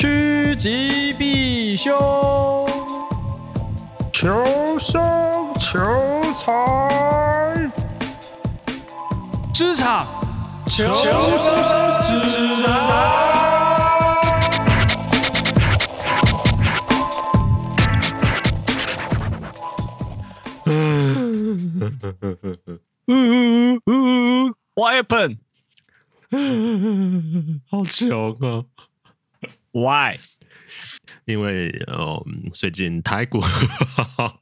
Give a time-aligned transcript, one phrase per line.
[0.00, 1.94] 趋吉避凶，
[4.10, 4.98] 求生
[5.58, 5.78] 求
[6.32, 7.70] 财，
[9.52, 10.06] 职场
[10.66, 12.70] 求生指南。
[20.64, 21.78] 嗯
[23.06, 25.36] 嗯嗯，What happened？
[27.70, 28.64] 好穷啊
[29.72, 30.18] ！Why？
[31.24, 33.40] 因为哦，最近台股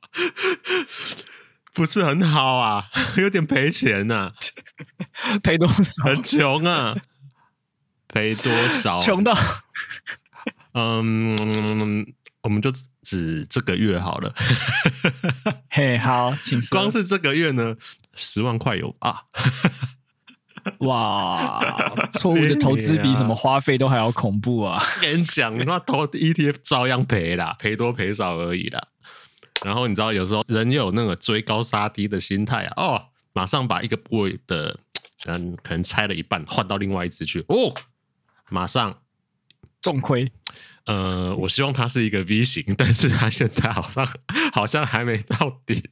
[1.72, 4.34] 不是很好啊， 有点赔钱呐、啊。
[5.42, 6.04] 赔多少？
[6.04, 6.96] 很穷啊！
[8.08, 9.00] 赔多少？
[9.00, 9.36] 穷到……
[10.74, 12.06] 嗯，
[12.42, 12.72] 我们就。
[13.00, 14.34] 指这个月好了，
[15.70, 16.78] 嘿，好，请说。
[16.78, 17.74] 光是这个月呢，
[18.14, 19.22] 十万块有啊！
[20.86, 21.60] 哇，
[22.12, 24.82] 错误的投资比什么花费都还要恐怖啊！
[25.00, 28.80] 跟你讲，那投 ETF 照样赔啦，赔多赔少而已啦。
[29.64, 34.78] 然后你知道，有时候人有那个追高杀低的心态啊，哦，马上把一个部位的，
[35.26, 37.74] 嗯，可能拆了一半换到另外一只去，哦，
[38.50, 38.98] 马上
[39.80, 40.30] 重亏。
[40.86, 44.08] 呃，我希望它是一个 V 型，但是它现在好像
[44.52, 45.82] 好像还没到底，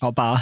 [0.00, 0.36] 好吧？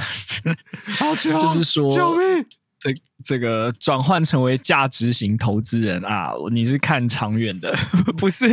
[0.99, 2.45] 好穷， 就是说，救命！
[2.79, 7.77] 这这个转换成为价值型投资人啊，你是看长远的，
[8.17, 8.47] 不是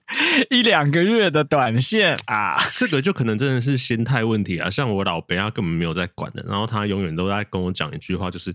[0.50, 2.58] 一两个月的短线啊。
[2.76, 4.68] 这个就可能真的是心态问题啊。
[4.68, 8.54] 像我老伯，他根本没有在管的，然后他永远都在跟我讲一句话，就是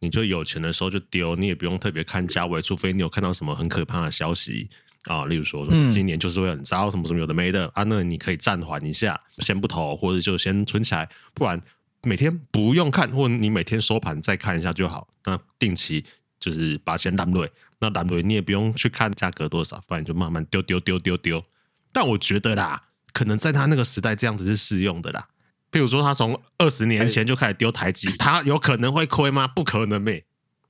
[0.00, 4.68] 你就有钱的时候就丢，你也不用特别看价位，除非你有看到什么很可怕的消息。
[5.04, 11.60] 啊，例如说，今年就是会很糟，什么什么有的没的啊，那你可以暂缓一下，先不投，或者就先存起来，不然
[12.04, 15.08] 每天不用看，或你每天收盘再看一下就好。
[15.24, 16.04] 那定期
[16.38, 21.44] 就是把钱揽瑞，那揽瑞你也不用去看价格多少，反正就慢慢丢丢丢丢丢。
[21.92, 25.28] 但我觉得啦，可能在他那个时代这样子是适用的啦。
[25.70, 29.48] 譬如说，他从二十年前就开始丢台积，他有可能会亏吗？
[29.48, 30.24] 不可能呗。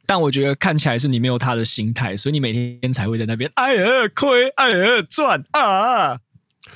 [0.06, 6.20] 但我觉得看起来是你没有他的心态，所以你每天才会在那边哎呀亏，哎呀赚啊，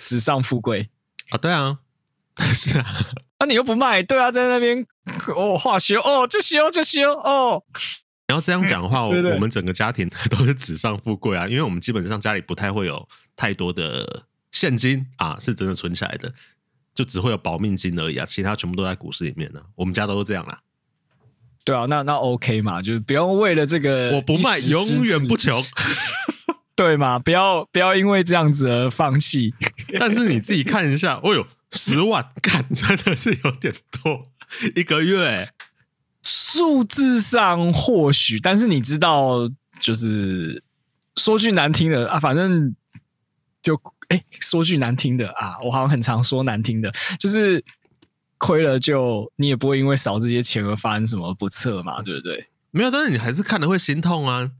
[0.04, 0.88] 纸上富贵
[1.30, 1.78] 啊，对啊，
[2.54, 2.86] 是啊，
[3.38, 4.86] 啊你又不卖，对啊，在那边
[5.36, 7.62] 哦化修哦就修就修哦，
[8.28, 13.06] 你要这样讲的话， 对对我们整个家庭都是纸上富贵啊，因为我们基本上家里不太会有
[13.36, 16.32] 太多的现金啊，是真的存起来的，
[16.94, 20.60] 就只会有保命金而已啊，其他全部都在股市里面呢，我们家都是这样啦。
[21.64, 25.62] 对啊，那那 OK 嘛，就是不用为了这个我不卖，永远不穷，
[26.76, 27.18] 对嘛？
[27.18, 29.52] 不要不要因为这样子而放弃。
[29.98, 34.30] 但是你自己看一下，哦呦，十万，干真的是有点多，
[34.74, 35.48] 一个月
[36.22, 39.48] 数字上或许，但是你知道，
[39.80, 40.62] 就是
[41.16, 42.74] 说句难听的啊，反正
[43.62, 47.64] 就哎，说句难听的啊，我好像很常说难听的，就是。
[48.40, 52.46] 亏了就你也不会因为少这些钱而发生什么不测嘛，对不对？
[52.70, 54.52] 没有，但是你还是看了会心痛啊！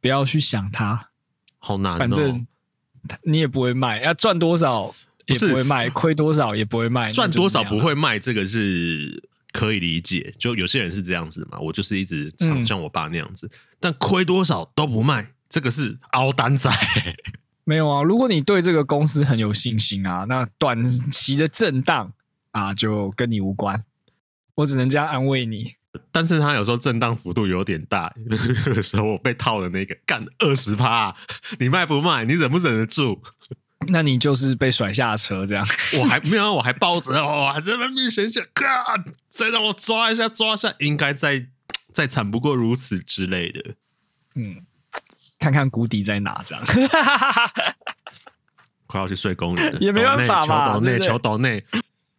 [0.00, 1.10] 不要去想它，
[1.58, 1.98] 好难哦。
[1.98, 2.46] 反正
[3.24, 4.94] 你也不会卖，要赚多少
[5.28, 9.22] 也不会卖，亏多少也不会卖，赚多少不会卖，这个是
[9.52, 10.34] 可以理解。
[10.38, 13.50] 就有些人是这样子嘛，我就是一直像像我爸那样子，嗯、
[13.80, 16.70] 但亏多少都不卖，这个是凹单仔。
[17.64, 22.12] 没有啊，如果你对这个公司很有信心啊，那短期的震荡。
[22.50, 23.84] 啊，就跟你无关，
[24.54, 25.74] 我只能这样安慰你。
[26.10, 28.12] 但是他有时候震荡幅度有点大，
[28.74, 31.14] 有时候我被套的那个干二十趴，
[31.60, 32.24] 你卖不卖？
[32.24, 33.20] 你忍不忍得住？
[33.86, 35.66] 那你就是被甩下车这样。
[35.98, 41.46] 我还没有，我还抱着，我还在那边想想，啊，再让我抓一下，抓一下，应该再
[41.92, 43.74] 再惨不过如此之类的。
[44.34, 44.66] 嗯，
[45.38, 46.64] 看看谷底在哪，这样。
[48.86, 51.64] 快要去睡公园了，也没办法嘛，求岛内，求岛内。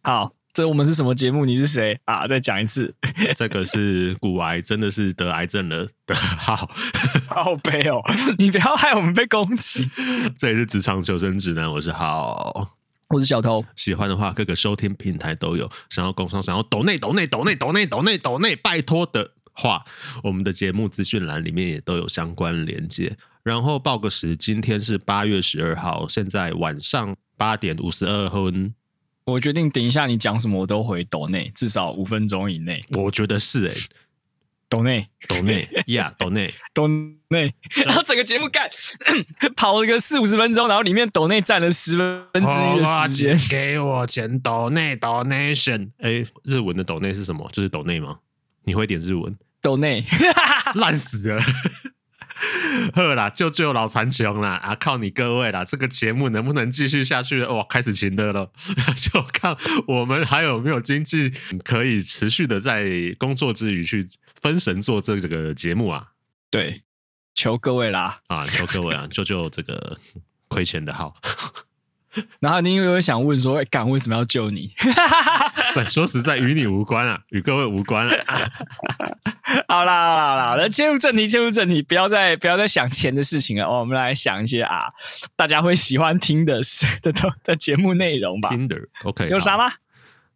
[0.02, 1.46] 好，这我们是什么节目？
[1.46, 2.26] 你是谁啊？
[2.26, 2.94] 再讲一次，
[3.34, 6.14] 这个是骨癌，真的是得癌症了 的。
[6.14, 6.70] 好，
[7.28, 8.02] 好悲哦！
[8.36, 9.88] 你不要害我们被攻击。
[10.36, 12.76] 这里是职场求生指南，我是浩，
[13.08, 13.64] 我是小偷。
[13.74, 15.70] 喜欢的话，各个收听平台都有。
[15.88, 19.82] 想要工商，想要抖内抖内抖内抖内抖内抖内，拜托的话，
[20.22, 23.16] 我们的节目资讯栏里面也都有相关连接。
[23.42, 28.74] 然后报个时，今天是八月十二号，现在晚上八点五十二分。
[29.30, 32.80] 我决定等一下你讲什么我都回抖内，至少五分钟以内。
[32.90, 33.80] 我觉得是哎、欸，
[34.68, 36.86] 抖内抖内呀， 抖内抖
[37.28, 37.54] 内，
[37.84, 38.68] 然后整个节目干
[39.56, 41.96] 跑了个四五十分钟，然后里面抖内占了十
[42.32, 43.40] 分之一的时间。
[43.48, 45.90] 给我钱，抖内抖内选。
[45.98, 47.48] 哎，日文的抖内是什么？
[47.52, 48.18] 就是抖内吗？
[48.64, 49.36] 你会点日文？
[49.62, 50.04] 抖内
[50.74, 51.42] 烂死了。
[52.94, 54.54] 呵啦，救救老残穷啦！
[54.56, 55.64] 啊，靠你各位啦！
[55.64, 57.42] 这个节目能不能继续下去？
[57.44, 58.50] 哇，开始情的了，
[58.96, 59.56] 就看
[59.86, 61.32] 我们还有没有经济
[61.64, 64.06] 可以持续的在工作之余去
[64.40, 66.08] 分神做这这个节目啊！
[66.50, 66.82] 对，
[67.34, 68.20] 求各位啦！
[68.28, 69.98] 啊，求各位啊，救救这个
[70.48, 71.14] 亏钱的号。
[72.40, 74.72] 然后你又会想问说：“哎，干为什么要救你？”
[75.74, 78.50] 但说实在，与你无关啊，与各位无关啊。
[79.68, 83.68] 好啦，好啦，好啦，来切入正题，切入正题，不要再不要再想钱的事情了。
[83.68, 84.80] 我们来想一些啊，
[85.36, 86.60] 大家会喜欢听的
[87.02, 88.50] 的的的节目内容吧。
[88.50, 89.72] Tinder，OK，有啥吗？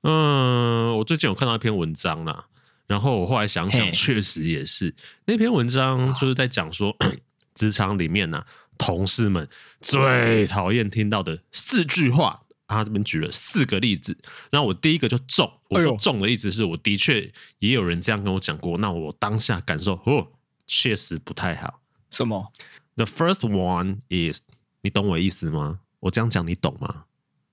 [0.02, 2.44] 嗯，我最近有看到一篇文章啦，
[2.86, 4.94] 然后我后来想想，确实也是
[5.26, 6.94] 那篇文章就是在讲说，
[7.54, 8.46] 职场里面呢、啊。
[8.78, 9.48] 同事们
[9.80, 14.16] 最讨厌听到的四句话，他这边举了四个例子。
[14.50, 18.78] 那我第一个就中，我说中的意思是我的确也有人这样跟我讲过。
[18.78, 20.28] 那我当下感受哦，
[20.66, 21.80] 确实不太好。
[22.10, 22.52] 什么
[22.96, 24.40] ？The first one is，
[24.82, 25.80] 你懂我意思吗？
[26.00, 27.04] 我这样讲你懂吗？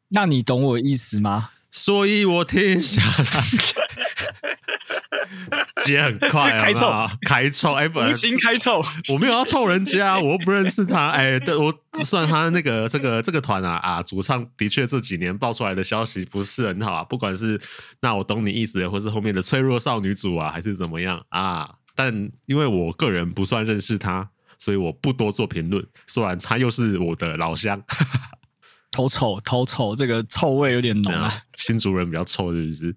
[0.10, 1.52] 那你懂我意思吗？
[1.72, 3.42] 所以我停下来。
[5.84, 6.60] 接很快啊！
[6.60, 7.74] 开臭，开臭！
[7.74, 8.84] 哎，不行，开臭！
[9.14, 11.10] 我没有要臭人家，我又不认识他。
[11.10, 11.74] 哎，对，我
[12.04, 17.04] 算他那个这个这个团啊啊，主唱的确这几年爆出来的消息不是很好啊。
[17.04, 17.60] 不管是
[18.02, 21.68] 那我懂你意思，或是后面的脆弱少女组啊，还是怎么样啊？
[21.96, 22.14] 但
[22.46, 24.30] 因为我个人不算认识他，
[24.60, 25.84] 所以我不多做评论。
[26.06, 27.82] 虽然他又是我的老乡。
[28.92, 31.34] 头臭，头臭，这个臭味有点浓啊！
[31.58, 32.96] 新竹人比较臭，是不是？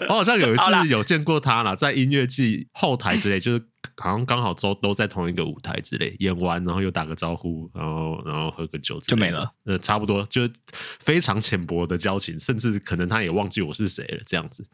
[0.08, 3.64] 我好像有一次有见过他啦，在音乐季后台之类，就是
[3.96, 9.50] 好像刚好都都在同一个舞台之类，演完然后又打个招呼，然后然后喝个酒就没了。
[9.64, 10.42] 呃，差不多，就
[11.00, 14.68] 非常浅薄的交情，甚至可能他也忘记我是谁了，这样子。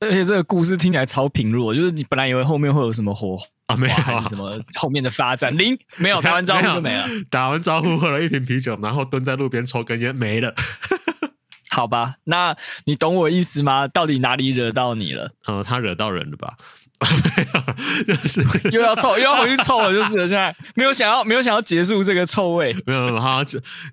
[0.00, 10.54] 而且这个故事听起来超平弱，就是你本来以为后面会有什么火啊，没有什么 后面的发展，零没有，打完招呼就没了，打完招呼喝了一瓶啤酒，然后蹲在路边抽根烟，没了。
[11.68, 13.86] 好吧，那你懂我意思吗？
[13.88, 15.32] 到底哪里惹到你了？
[15.46, 16.56] 呃，他惹到人了吧？
[17.36, 20.26] 没有，就是 又要臭，又要回去臭了，就是了。
[20.26, 22.72] 现在没有想要，没有想要结束这个臭味。
[22.86, 23.42] 没有，好，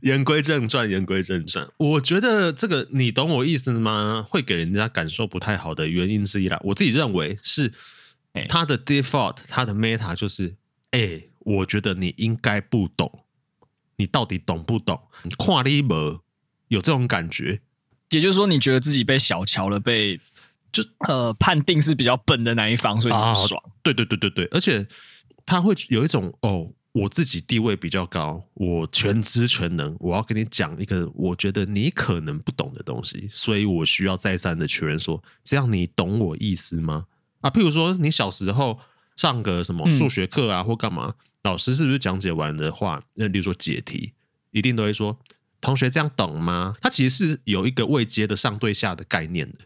[0.01, 1.67] 言归正传，言归正传。
[1.77, 4.25] 我觉得这个你懂我意思吗？
[4.27, 6.57] 会给人家感受不太好的原因之一啦。
[6.63, 7.73] 我自己认为是
[8.47, 10.55] 他的 default，他的 meta 就是，
[10.91, 13.25] 哎、欸，我觉得你应该不懂，
[13.97, 15.01] 你到底懂不懂？
[15.37, 16.19] 跨立门
[16.69, 17.59] 有这种感觉，
[18.11, 20.21] 也就是说，你觉得自己被小瞧了，被。
[20.73, 23.61] 就呃，判定是比较笨的那一方，所以很爽。
[23.83, 24.85] 对对对对对，而且
[25.45, 37.05] 他会有一种哦，我自己地位比较高，我全知全能，我要跟你讲一个我觉得你可能不懂的东西，所以我需要再三的确认说，这样你懂我意思吗？
[37.41, 38.79] 啊，譬如说你小时候
[39.15, 44.13] 上个什么数学课啊，或干嘛，老师是不是讲解完的话，那例如说解题，
[44.49, 45.19] 一定都会说
[45.61, 46.75] 同学这样懂吗？
[46.81, 49.59] 他其实是有一个未接的上对下的概念的。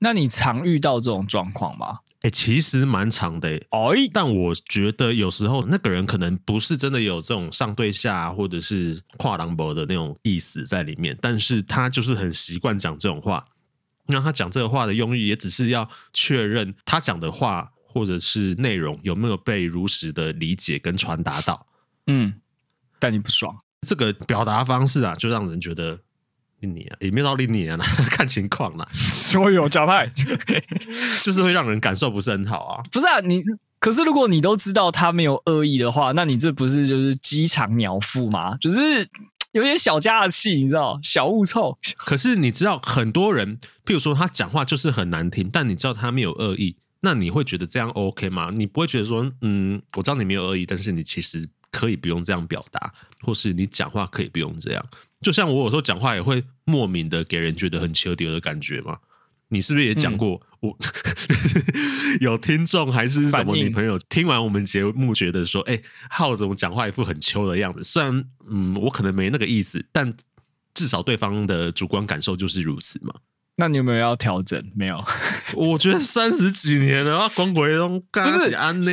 [0.00, 1.98] 那你常遇到这种状况吗？
[2.20, 3.66] 哎、欸，其实蛮常的、欸。
[3.70, 13.44] 哦，但我觉得有时候那个人可能不是真的有这种上对下或者是跨栏博的那种意思在里面，但是他就是很习惯讲这种话。
[14.06, 21.66] 那他讲这个话的用意也只是要确认他讲的话或者是内容有没有被如实的理解跟传达到。
[22.06, 22.34] 嗯，
[22.98, 25.98] 但你不爽这个表达方式啊，就让人觉得。
[26.60, 27.76] 你啊，也没有道理你啊，
[28.10, 28.86] 看情况啦。
[28.92, 30.10] 所有假派，
[31.22, 32.82] 就是会让人感受不是很好啊。
[32.90, 33.42] 不是啊，你
[33.78, 38.56] 可是如果你都知道他没有恶意的话，那你这不是就是鸡肠鸟腹吗？
[38.56, 39.08] 就是
[39.52, 41.78] 有点小家的气，你知道，小物臭。
[41.96, 48.50] 可是你知道，很多人，譬如说他讲话就是很难听，但你知道他没有恶意，那你会觉得这样 OK 吗？
[48.52, 54.84] 你不会觉得说，嗯，我知道你没有恶意，但是你其实可以不用这样表达，或是你讲话可以不用这样。
[55.20, 58.98] 就像我有时候讲话也会莫名的给人觉得很丘丢的感觉嘛，
[59.48, 60.40] 你是不是也讲过？
[60.60, 60.78] 嗯、我
[62.20, 67.82] 有听众还是什么女朋友听完我们节目觉得说，哎、欸，浩怎么讲话一副很秋的样子？
[67.82, 70.12] 虽然嗯，我可能没那个意思，但
[70.74, 73.14] 至少对方的主观感受就是如此嘛。
[73.60, 74.62] 那你有没有要调整？
[74.76, 75.04] 没有，
[75.54, 78.90] 我觉得三十几年了啊，光鬼东不是安呢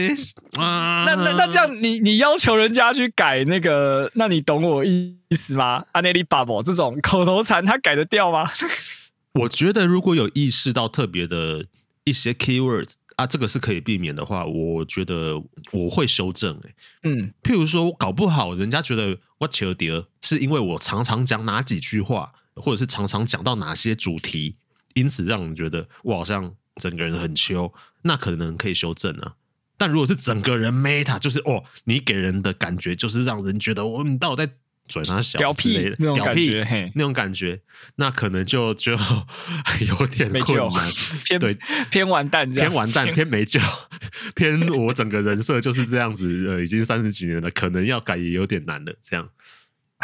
[0.57, 1.05] 啊？
[1.05, 5.85] 那那那这样你，你你要求人家去改那个，那你懂我意思吗？
[5.91, 8.51] 安内利巴博这种口头禅，他改得掉吗？
[9.41, 11.63] 我觉得如果有意识到特别的
[12.05, 15.39] 一些 keywords 啊，这个是可以避免的话，我觉得
[15.73, 16.75] 我会修正、欸。
[17.03, 22.31] 嗯，譬如说，搞不好人家觉得我求爹是因为我常常讲哪几句话。
[22.55, 24.55] 或者是常常讲到哪些主题，
[24.93, 29.33] 因此让人觉得我好像整个人很秋，那可能可以修正啊。
[29.77, 34.53] 但如果是整个人 meta，就是哦，你给人的感觉就是让人觉得我你到底在
[34.87, 37.59] 嘴上小屌屁那种感觉，嘿，那种感觉，
[37.95, 40.91] 那可能就就有点困难，
[41.25, 41.57] 偏对。
[41.89, 43.59] 偏完蛋这样，偏完蛋，偏没救，
[44.35, 49.27] 偏我整个人设就是这样子，呃，已经三十几年了，可能要改也有点难了，这样。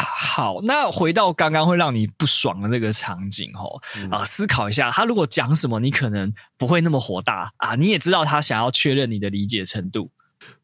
[0.04, 3.80] 好，那回到刚刚会让你不爽的那个场景哦，
[4.10, 7.74] 啊、呃，思考一下，他如果讲什么，你可能不会那么火大啊。
[7.74, 10.10] 你也知道他想要确认你的理解程度，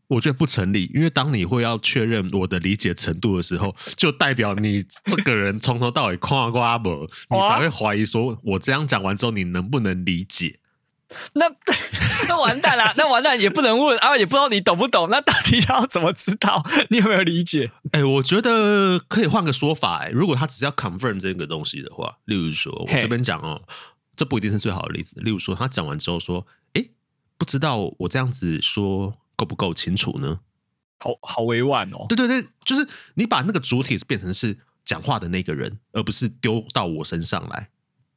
[0.08, 6.90] 我觉得不成立，因为当你会要确认我的理解程度的时候，就代表你这个人从头到尾夸瓜不，
[7.30, 10.58] 你才会怀疑说，我这样讲完之后，你能不能理解？
[11.34, 11.46] 那
[12.28, 15.08] 那完蛋了，那完蛋也不能问啊，也不知道你懂不懂。
[15.10, 16.64] 那到底要怎么知道？
[16.90, 17.70] 你有没有理解？
[17.92, 20.06] 哎、欸，我觉得可以换个说法、欸。
[20.06, 23.62] 哎，如果他只是要 confirm 这个东西的话，例如说，我这边讲哦，
[24.16, 25.18] 这不一定是最好的例子。
[25.20, 26.90] 例如说，他讲完之后说：“哎、欸，
[27.38, 30.40] 不知道我这样子说够不够清楚呢？”
[31.00, 32.06] 好好委婉哦。
[32.08, 37.70] 对对对，就是你把那个主体变成是讲话的那个人，而不是丢到我身上来。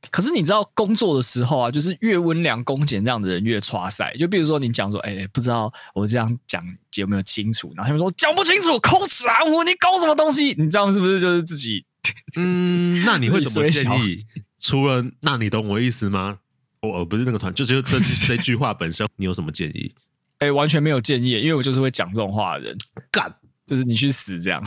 [0.09, 4.11] 可是你知道工作的时候啊，就是越温良恭俭让的人越差塞。
[4.17, 6.63] 就比如说你讲说，哎、欸，不知道我这样讲
[6.95, 7.71] 有没有清楚？
[7.75, 10.55] 然后他们说讲不清楚，口齿含糊，你搞什么东西？
[10.57, 11.85] 你这样是不是就是自己？
[12.35, 14.15] 嗯，那你会怎么建议？
[14.57, 16.39] 除了那你懂我意思吗？
[16.81, 19.93] 我不是那个团，就是这这句话本身，你有什么建议？
[20.39, 22.77] 哎、欸，完全没有建议，因为我就是会讲这种话的人，
[23.11, 23.31] 干。
[23.67, 24.61] 就是你去死这样，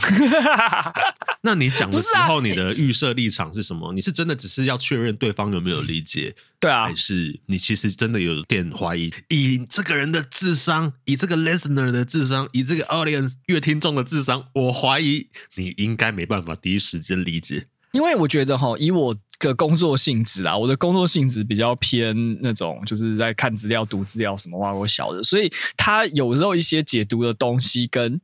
[1.45, 3.93] 那你讲的时候，你的预设立场是什么？
[3.93, 6.35] 你是真的只是要确认对方有没有理解？
[6.59, 9.13] 对啊，还是你其实真的有点怀疑？
[9.29, 17.67] 以这个人的智商，以这个 listener 的智商，以这个 audience 乐听众的智商，我怀疑你应该没办法第一时间理解。
[17.91, 28.19] 因为我觉得哈，以我的工作性质啊，我的工作性质比较偏那种，就是在看资料、读资料什么哇，我晓得，所以他有时候一些解读的东西跟。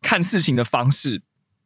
[0.00, 1.20] 看事情的方式，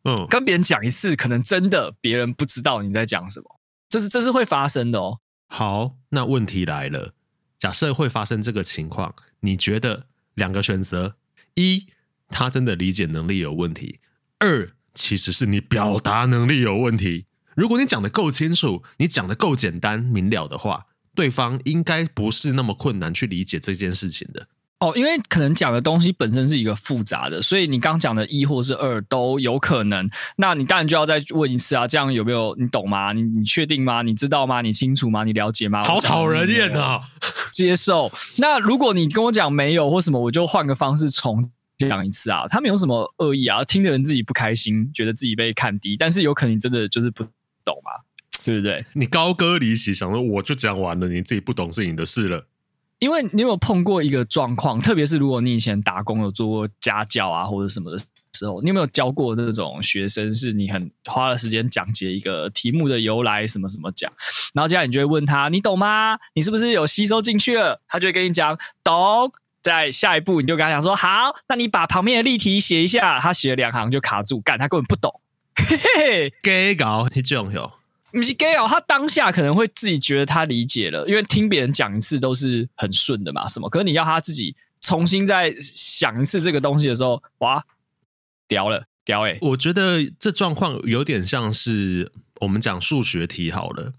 [0.05, 5.21] 嗯，跟别人讲一次，可能真的别人不知道你在讲什么，这是这是会发生的哦。
[5.47, 7.15] 好，那问题来了，
[7.59, 11.17] 假设会发生这个情况，你觉得两个选择：
[11.55, 11.87] 一，
[12.29, 14.01] 他真的理解能力有问题；
[14.39, 17.27] 二，其实是你表达能力有问题。
[17.55, 24.49] 如果你讲的够清楚，你讲的够简单明了的话，对方应该不是那么困难去理解这件事情的。
[24.83, 30.11] 哦，因为可能讲的东西本身是一个复杂的，所以你刚讲的一或是二都有可能。
[30.37, 33.13] 那你当然就要再问一次啊，这样有没有你懂吗？
[33.13, 34.03] 你你确定吗？
[34.03, 34.61] 你知道吗？
[34.61, 35.23] 你清楚吗？
[35.23, 35.85] 你了解吗？
[35.85, 37.01] 好讨人厌啊！
[37.53, 38.11] 接受。
[38.39, 41.49] 那如果你跟我讲没有或什么，我就换个方式重
[41.79, 42.49] 讲一次啊。
[42.49, 47.23] 他没有什么恶意啊，听的人自己不开心，觉得自己被看低，但是有可能你真的就是不
[47.65, 47.93] 懂嘛，
[48.45, 48.85] 对不对？
[48.95, 52.49] 你高歌离席，想说我就讲完了，你自己不懂是你的事了。
[53.03, 64.13] 因为你有没有碰过一个状况，特别是如果你以前打工有做过家教啊或者什么的时候，你有没有教过那种学生，是你很花了时间讲解一个题目的由来，什么什么讲，
[64.55, 66.17] 然后接下来你就会问他，你懂吗？
[66.35, 67.83] 你是不是有吸收进去了？
[67.89, 69.33] 他就会跟你讲懂。
[69.63, 73.19] 在下一步你就跟他讲说好，那你把旁边的例题写一下。
[73.19, 75.21] 他写了两行就卡住，干他根本不懂。
[75.57, 77.73] 嘿嘿，给搞你这种哟。
[78.13, 83.69] 不是 gay 哦，他当下可能会自己觉得他理解了，因为听别人讲一次都是很顺的嘛，什么？
[83.71, 87.65] 可是你要他自己重新再想一次这个东西的时候，哇，
[88.47, 89.39] 屌了，屌哎、欸！
[89.41, 93.93] 我觉得这状况有点像是我们讲数学题好了，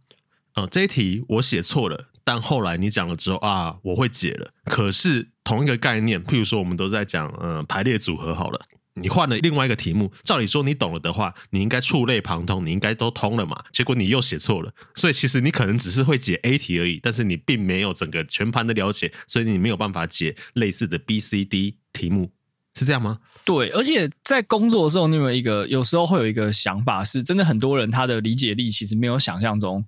[0.54, 4.52] 呃，这一题我写错了，但后来你讲了之后啊，我会解了。
[4.66, 8.60] 可是同一个概念，譬如说我们都在讲呃排列组合好了。
[8.96, 13.64] 你换了另外一个题目，照理说你懂了的话，你应该触类旁通，你应该都通了嘛。
[13.72, 22.32] 结果你又写错了，所以其实你可能只是会解 A 题而已，但是你并没有整个全盘的了解，所以你没有办法解类似的 B、C、D 题目，
[22.76, 23.20] 是这样吗？
[23.44, 29.84] 对，而且在工作的时候，你有一个有时候会有一个想法，是真的很多人他的理解力其实没有想象中。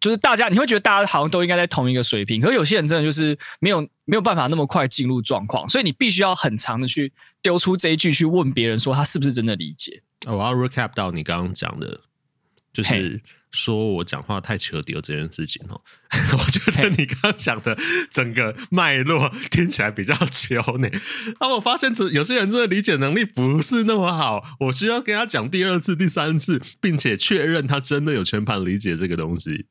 [0.00, 10.02] 就是大家，你会觉得大家好像都应该在同一个水平，可是有些人真的就是没有没有办法那么快进入状况，所以你必须要很长的去丢出这一句去问别人说他是不是真的理解。
[10.26, 12.00] 我要 recap 到你刚刚讲的，
[12.72, 15.80] 就是说我讲话太扯丢这件事情哦。
[16.32, 17.76] 我觉得你刚刚讲的
[18.10, 20.88] 整个脉络听起来比较球呢。
[21.40, 29.66] 那我发现有些人真的理解能力不是那么好，我需要跟他讲第二次、第三次，并且确认他真的有全盘理解这个东西。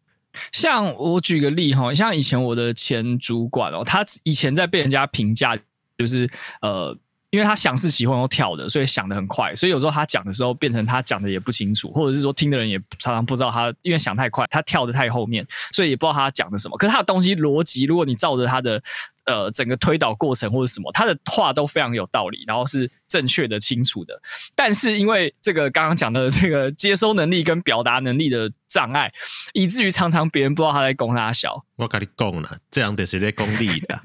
[0.52, 5.58] 像我举个例哈，像以前我的前主管哦，他以前在被人家评价，
[5.98, 6.30] 就是
[6.62, 6.96] 呃，
[7.30, 16.78] 因为他想是喜欢我跳的，所以想的很快，所以有时候他讲的时候变成他讲的也不清楚，或者是说听的人也常常不知道他，因为想太快，他跳的太后面，所以也不知道他讲的什么。
[16.78, 18.82] 可是他的东西逻辑，如果你照着他的
[19.30, 24.20] 呃整个推导过程或者什么，他的话都非常有道理，然后是正确的、清楚的。
[24.56, 29.12] 但是因为这个刚刚讲的这个接收能力跟表达能力的障碍，
[29.54, 31.64] 以至于常常别人不知道他在攻他小。
[31.76, 34.02] 我跟你讲了，这样的是在功利的。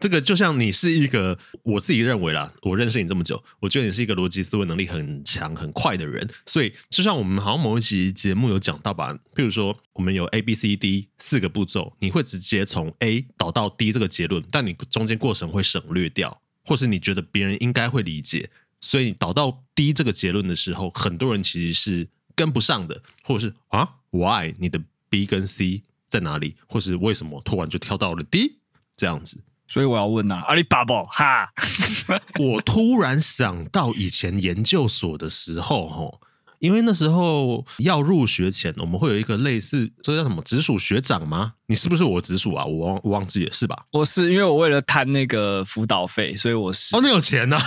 [0.00, 6.26] 这个就像你是一个，我自己认为啦，我认识你这么久，我觉得你是一个逻辑思维能力很强、很快的人。
[6.46, 18.48] 所以，就像我们好像某一集节目有讲到吧，譬如说我们有 A、B、C、D 四个步骤，你会直接从 A 导到 D 这个结论，但你中间过程会省略掉，或是你觉得别人应该会理解，
[18.80, 24.80] 所以导到 D 这个结论的时候，很多人其实是跟不上的，或者是啊，Why 你的
[25.10, 28.56] B 跟 C 在哪里，或是为什么突然就跳到了 D
[28.96, 29.36] 这样子。
[29.70, 31.48] 所以我要问呐、啊，阿里巴巴哈，
[32.38, 36.20] 我突然想到以前研究所的时候，吼。
[36.58, 41.54] 因为那时候要入学前，我们会有一个类似，这叫什么直属学长吗？
[41.68, 42.62] 你是不是我直属啊？
[42.66, 43.74] 我忘我忘记了，是吧？
[43.92, 46.94] 我是因为我为了贪那个辅导费，所以我是。
[46.94, 47.64] 哦，你有钱呐、啊？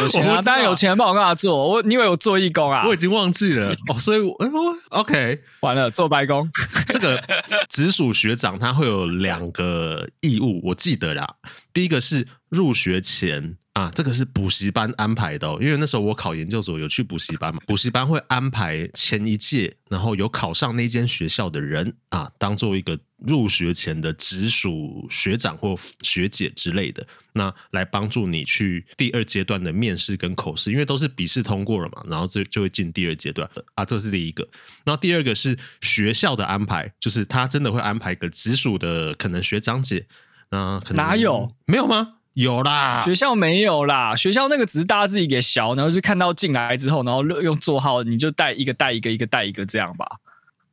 [0.00, 0.42] 有钱啊！
[0.42, 1.68] 当然有钱，帮我干嘛做？
[1.68, 2.84] 我你以为我做义工啊？
[2.86, 6.48] 我已经忘记了 哦，所以我，哦 OK，完了做白工。
[6.88, 7.22] 这个
[7.68, 11.26] 直属学长他会有两个义务，我记得啦。
[11.72, 13.56] 第一个是入学前。
[13.80, 34.46] 啊，这个是补习班安排的哦，因为那时候我考研究所有去补习班嘛，补习班会安排前一届，然后有考上那间学校的人啊，当做一个入学前的直属学长或学姐之类的，那来帮助你去第二阶段的面试跟口试，因为都是笔试通过了嘛，然后这就会进第二阶段的啊，这是第一个。
[34.84, 40.06] 然后第二个是学校的安排，就是他真的会安排一个直属的可能学长姐
[40.50, 41.54] 啊，可能哪有？
[41.66, 42.16] 没有吗？
[42.34, 50.06] 有啦，学校没有啦，学校那个只是大家自己给小，然后就看到进来之后，然后用座号，你就带一个带一个，一个带一个这样吧。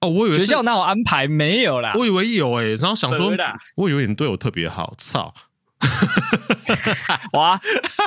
[0.02, 1.28] 哦，我以为学校那有安排？
[1.28, 3.34] 没有啦，我以为有诶、欸，然后想说，
[3.76, 5.34] 我以为你对我特别好，操！
[7.34, 7.60] 哇，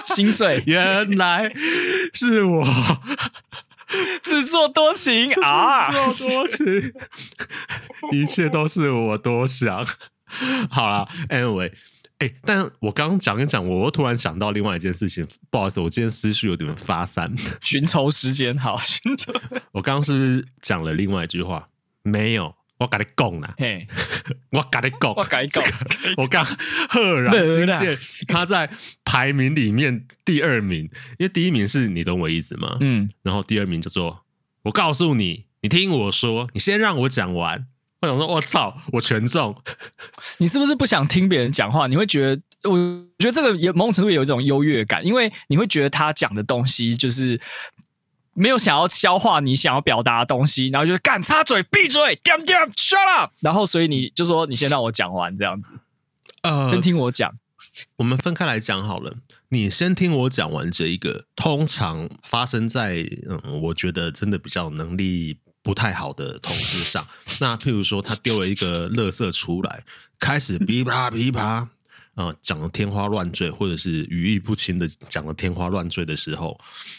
[0.07, 1.53] 心碎， 原来
[2.13, 2.65] 是我
[4.23, 6.93] 自作多情啊，自作多情，
[8.13, 9.85] 一切都是我多想。
[10.71, 11.73] 好啦，Anyway。
[12.21, 17.33] 哎、欸，但我刚刚讲一讲，我又突然想到另外一件事情，不好意思，我今天思绪有点发散。
[17.63, 19.33] 寻仇时间，好， 寻仇。
[19.73, 21.67] 我刚刚是不是讲了另外一句话？
[22.03, 23.55] 没有，我跟你讲啦。
[23.57, 23.87] 嘿，
[24.53, 25.65] 我跟你讲，我跟你讲，
[26.19, 26.45] 我刚
[26.91, 27.97] 赫然惊见
[28.29, 28.71] 他在
[29.03, 30.85] 排名里面第二名，
[31.19, 32.77] 因为第一名是你懂我意思吗？
[32.81, 34.27] 嗯，然后第二名叫做
[34.65, 37.67] 我告诉你，你听我说，你先让我讲完。
[38.01, 39.55] 我想说，我操，我全中！
[40.39, 41.87] 你是不是不想听别人讲话？
[41.87, 42.77] 你会觉得，我
[43.19, 47.39] 觉得这个也某种程度有一种优越感，因为你会觉得他讲的东西就是
[48.33, 55.71] 没有想要消化你想要表达的东西，然后就是干插嘴、闭嘴、damn damn shut up，然后所以你就说你先让我讲完这样子，
[56.43, 57.31] 呃，先听我讲。
[57.97, 59.15] 我们分开来讲好了，
[59.51, 65.37] 你先听我讲完这一个，通常发生在嗯，我觉得真的比较能力。
[65.63, 67.07] 不太好的同事上，
[67.41, 69.85] 那譬如说他丢了一个垃圾出来，
[70.19, 71.71] 开始噼啪噼啪啊，
[72.15, 76.59] 呃、讲的天花乱坠，或者是语义不清的讲的天花乱坠的时候，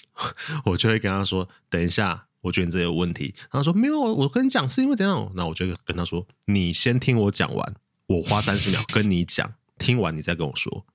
[0.65, 7.75] 我就会跟他说：“等一下，我觉得你这有问题。”他说：“没有，我跟你讲是因为怎样？”那我就跟他说：“你先听我讲完，
[8.07, 10.85] 我花三十秒跟你讲，听完你再跟我说。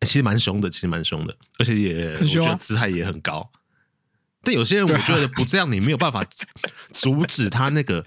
[0.00, 3.50] 欸”其实蛮凶的，其实蛮凶的，而且也、啊、我觉得姿态也很高。
[4.46, 6.24] 但有些人我觉得不这样，你没有办法
[6.94, 8.06] 阻止他那个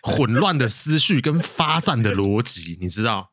[0.00, 3.32] 混乱的思绪跟发散的逻辑，你知道？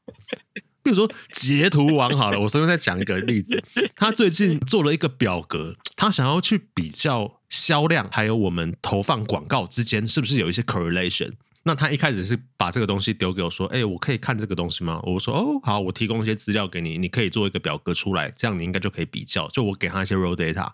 [0.82, 3.64] 比如说截图王好了，我随便再讲一个例子，
[3.96, 11.34] 他最近做了一个表格，他想要去比较销量还有我们投放广告之间是不是有一些 correlation。
[11.66, 19.48] 那他一开始是把这个东西丢给我说：“哎、欸，我可以看这个东西吗？”我说：“哦，好，我提供一些资料给你，你可以做一个表格出来，这样你应该就可以比较。
[19.48, 20.70] 就我给他一些 raw data，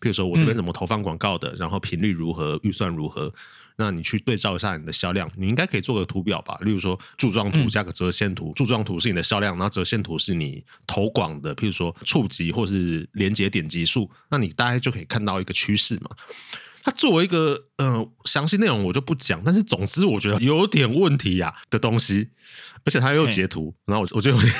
[0.00, 3.30] 比如说我这边怎么投放广告的，嗯、然后频率如何，预算如何，
[3.76, 6.56] 那你去对照一下你的销量，你应该可以做个图表吧？
[6.62, 16.10] 例如说柱状图加个折线图，柱状图是你的销量，然后折线图是你投广的，譬如说触及或是连接点击数，那你大概就可以看到一个趋势嘛。”
[16.82, 22.28] 他作为一个嗯，详细内容我就不讲，但是总之我觉得有点问题呀、啊、的东西，
[22.84, 24.52] 而且他又截图，然后我我就有点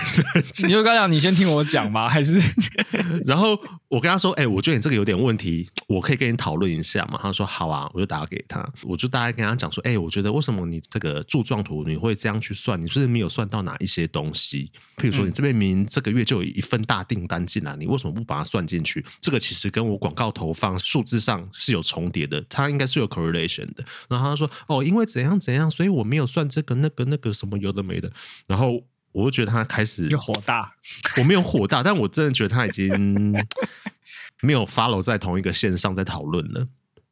[0.64, 2.09] 你就刚讲，你先听我讲吗？
[2.09, 2.40] 还是
[3.24, 7.18] 然后我跟他说，哎、欸，我觉得你这个有点问题，我可以跟你讨论一下嘛？
[7.22, 12.80] 他说好啊，我就打给他，我就大概跟他讲说，哎、欸，我觉得为什么你这个柱状图你会这样去算？
[12.80, 14.70] 你是不是没有算到哪一些东西？
[14.96, 19.04] 譬如说你这边明明这个月就有一份大订单进来，你为什么不把它算进去？
[19.20, 23.85] 这个其实跟我广告投放数字上是有重叠的，它应该是有 correlation 的。
[24.09, 28.10] 然后他说：“哦，因为怎样怎样，所以我没有算这个、那个、那个什么有的没的。”
[28.46, 30.73] 然后我就觉得他开始就火大。
[31.18, 33.33] 我没有火大，但我真的觉得他已经
[34.42, 36.66] 没有 follow 在同一个线上在讨论了。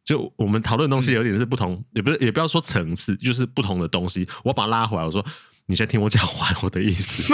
[0.05, 4.29] 就我们讨论的东西有点是不同，嗯、也不是也不要说层次，就是不同的东西。
[4.43, 5.25] 我把他拉回来，我说。
[5.71, 7.31] 你先听我讲完我的意思，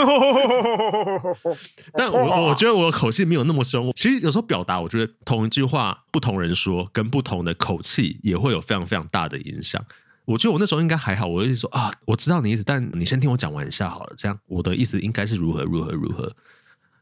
[1.94, 3.92] 但我我觉得我的口气没有那么凶。
[3.94, 9.80] 其实有时候表达，我觉得同一句话不同人说，跟不同的口气也会有非常非常大的影响。
[10.26, 14.14] 我觉得我那时候应该还好，我就说啊，我知道你意思，但你先听我讲完一下好了。
[14.16, 16.34] 这样我的意思应该是如何如何如何，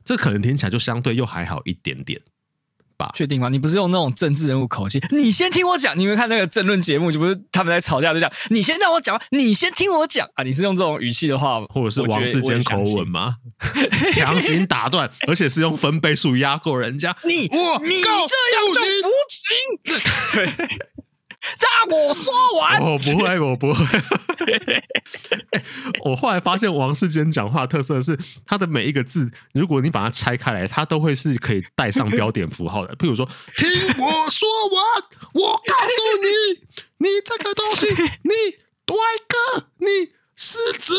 [0.04, 2.20] 这可能听起来就相对又还好一点点
[2.96, 3.12] 吧。
[3.14, 3.48] 确定吗？
[3.48, 5.00] 你不是用那种政治人物口气？
[5.10, 5.96] 你先听我讲。
[5.96, 10.42] 你们看那个政论节目，就不是他们在吵架，就讲你先让我讲，你先听我讲啊！
[10.42, 13.36] 你是用这种语气的话，或者是王世坚口吻吗？
[14.12, 17.16] 强行打断，而且是用分贝数压过人家。
[17.22, 18.26] 你我你这样
[18.74, 19.54] 就服气？
[20.34, 20.88] 对。
[21.58, 22.80] 让我说完。
[22.82, 23.84] 我不会，我不会。
[26.04, 32.94] 我后来发现王世坚讲话特色是，他的每一个字，如果你把它拆开来，它都会是可以带上标点符号的。
[32.96, 34.84] 譬如说， 听我说完，
[35.34, 36.28] 我告诉你，
[36.98, 37.86] 你这个东西，
[38.22, 38.30] 你
[38.84, 38.96] 对
[39.28, 39.86] 哥，你
[40.42, 40.92] 失职。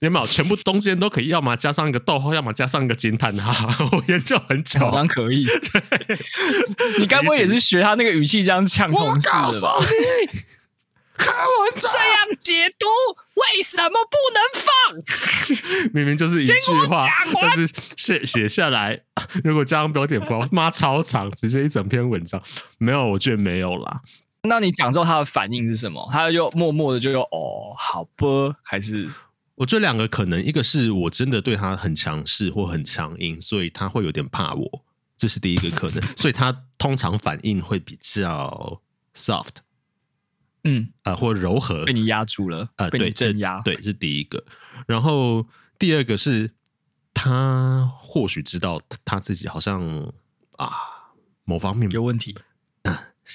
[0.00, 3.66] 有没有全部中间都可以，要么加上一个逗号，要么加上一个惊叹号。
[3.90, 5.46] 我研究很久，好像可以。
[6.98, 9.78] 你该不会也是学他那个语气这样呛同事的吧？
[11.16, 12.86] 开玩笑，这样解读
[13.34, 15.90] 为什么不能放？
[15.92, 16.52] 明明就是一句
[16.88, 17.08] 话，
[17.40, 19.00] 但是写写下来，
[19.42, 22.40] 如果加上标点符号，妈超长，直接一整篇文章。
[22.78, 24.00] 没有，我觉得没有啦。
[24.42, 26.08] 那你讲之后，他的反应是什么？
[26.12, 29.10] 他就默默的就有哦，好吧，还是？
[29.56, 34.84] 我觉得两个可能，一个是我真的对他很强势或很强硬，所以他会有点怕我，
[35.16, 38.80] 这是第一个可能，所以他通常反应会比较
[39.14, 39.56] soft，
[40.62, 44.44] 嗯，呃，或柔和，被你压住了，呃，被你镇压，对，是第一个。
[44.86, 45.44] 然后
[45.76, 46.52] 第二个是
[47.12, 50.12] 他或许知道他自己好像
[50.56, 50.70] 啊
[51.42, 52.36] 某方面有问题。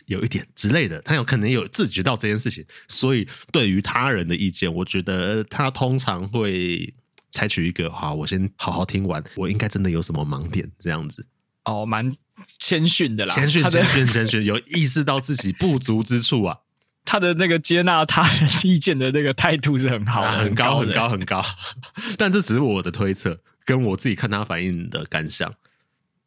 [0.06, 6.93] 有一点之类的，他有可能有自觉到这件事情，所以对于他人的意见，我觉得他通常会
[7.29, 11.25] 采取一个“好，我先好好听完，我应该真的有什么盲点”这样子。
[11.65, 12.15] 哦，蛮
[12.60, 16.60] 谦逊的啦，谦逊谦逊谦逊，有意识到自己不足之处啊。
[17.06, 21.43] 他的那个接纳他人意见的那个态度是很好的，很高很高很高。
[22.17, 25.53] 但这只是我的推测，跟我自己看他反应的感想。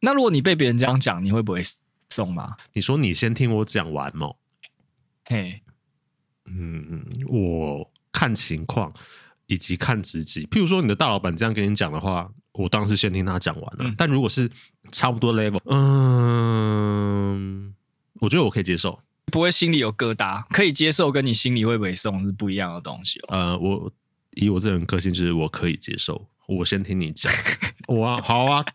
[0.01, 1.63] 那如果你被别人这样讲，你会不会？
[2.17, 2.57] 送吗？
[2.73, 4.35] 你说你先听我讲完哦。
[5.25, 5.61] 嘿，
[6.45, 8.91] 嗯，我看情况
[9.45, 10.47] 以及看自己。
[10.47, 13.85] 譬如说，你的大老板这样跟你讲的话，我当然是先听他讲完了。
[13.85, 14.49] 嗯、但如果是
[14.91, 17.71] 差不多 level，嗯，
[18.15, 23.37] 我觉得我可以接受，不会心里有疙瘩，可以接受，跟你心里会不会送是不一样的东西哦。
[23.37, 23.93] 呃，我
[24.31, 27.31] 以我这人个性，就是我可以接受，我先听你讲，
[27.87, 28.65] 我啊，好啊。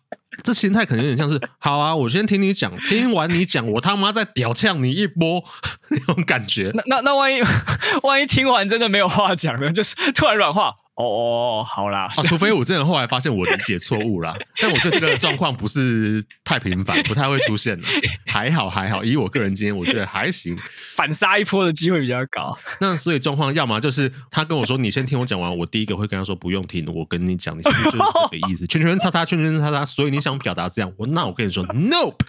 [0.43, 5.43] 这心态可能有点像是，好啊，我先听你讲，听完你讲，我他妈再屌呛你一波
[5.91, 6.71] 那种感觉。
[6.75, 7.41] 那那那万一
[8.03, 9.71] 万一听完真的没有话讲呢？
[9.73, 10.75] 就是突然软化。
[10.95, 17.89] 哦哦，好啦，啊，除非我真的后来发现我理解错误啦， 但我觉得这个状况不是太频繁，不太会出现的，
[18.27, 20.57] 还好还好，以我个人经验，我觉得还行，
[20.95, 22.57] 反杀一波的机会比较高。
[22.79, 27.99] 那所以状况要么就是他跟我说，你先听我讲完，我第一个会跟他说不用听，我跟你讲，你是不是就是
[28.31, 28.67] 这个意思？
[28.67, 32.21] 圈圈叉叉，圈圈叉叉，所以你想表达这样，我那我跟你说，Nope。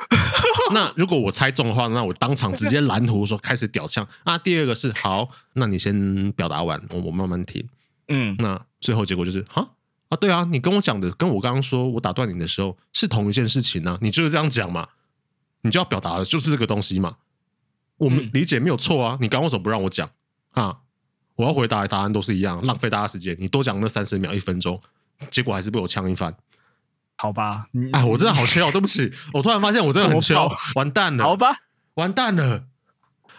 [0.72, 4.38] 那如果我猜中的话，那我当场直接蓝图说开始屌枪啊。
[4.38, 7.62] 第二个是好，那你先表达完，我我慢慢听。
[8.10, 9.66] 嗯，那最后结果就是哈？
[10.10, 14.88] 啊，对啊，你跟我讲的，跟我刚刚说我打断你的时候是同一件事情呢、啊，你就是这样讲嘛，
[15.62, 17.16] 你就要表达的就是这个东西嘛，
[17.96, 20.10] 我们理解没有错啊，你刚刚为什么不让我讲？
[20.52, 20.80] 啊？
[21.36, 24.78] 我要回答的答案都是一样，浪费大家时间，你多讲那三十秒一分钟，
[25.30, 26.34] 结果还是被我呛一番，
[27.16, 27.68] 好吧？
[27.92, 30.34] 哎，我真的好缺哦，对不起，我突然发现我真的很 缺，
[30.74, 31.56] 完蛋了，好吧，
[31.94, 32.64] 完蛋了。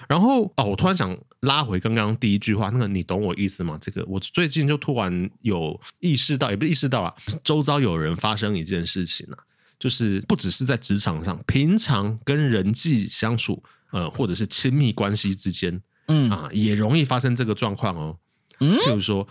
[0.08, 3.78] 然后哦，我突然想拉回刚刚第一句话，那个你懂我意思吗？
[3.82, 9.38] 这个我最近就突然有意识到，也不是意识到啊，周遭有人发生一件事情啊，
[9.80, 18.18] 就是不只是在职场上，平常跟人际相处，呃，或者是亲密关系之间，嗯啊，也容易发生这个状况哦。
[18.60, 19.28] 嗯，譬如说，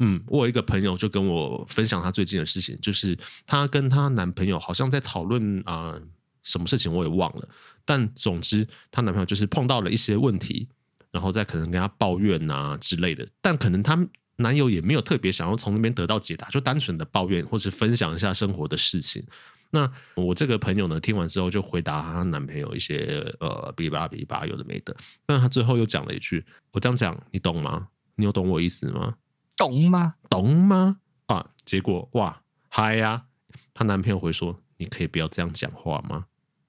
[0.00, 5.92] 嗯，我有一个朋友就跟我分享她最近的事情，就是她跟她男朋友好像在讨论啊。
[5.92, 6.02] 呃
[6.46, 7.48] 什么事情我也忘了，
[7.86, 10.68] 但总之她男朋友就是碰到了一些问题，
[11.14, 13.96] 然后再可能跟她抱怨啊之类的，但可能她
[14.38, 19.24] 男友也没有特别想要从那边得到解答，就单纯的抱怨或是分享一下生活的事情。
[19.70, 27.86] 那我这个朋友呢，听完之后就回答她男朋友一些呃，比吧比吧有的没的，但她最后又讲了一句：“我这样讲你懂吗？
[28.16, 29.14] 你有懂我意思吗？
[29.56, 30.16] 懂吗？
[30.28, 30.98] 懂吗？
[31.26, 33.26] 啊，结果哇嗨呀，
[33.72, 36.26] 她男朋友回说：“你可以不要这样讲话吗？”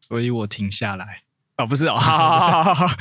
[0.08, 1.25] 所以我停下来。
[1.58, 2.98] 哦，不是哦，好好好好好，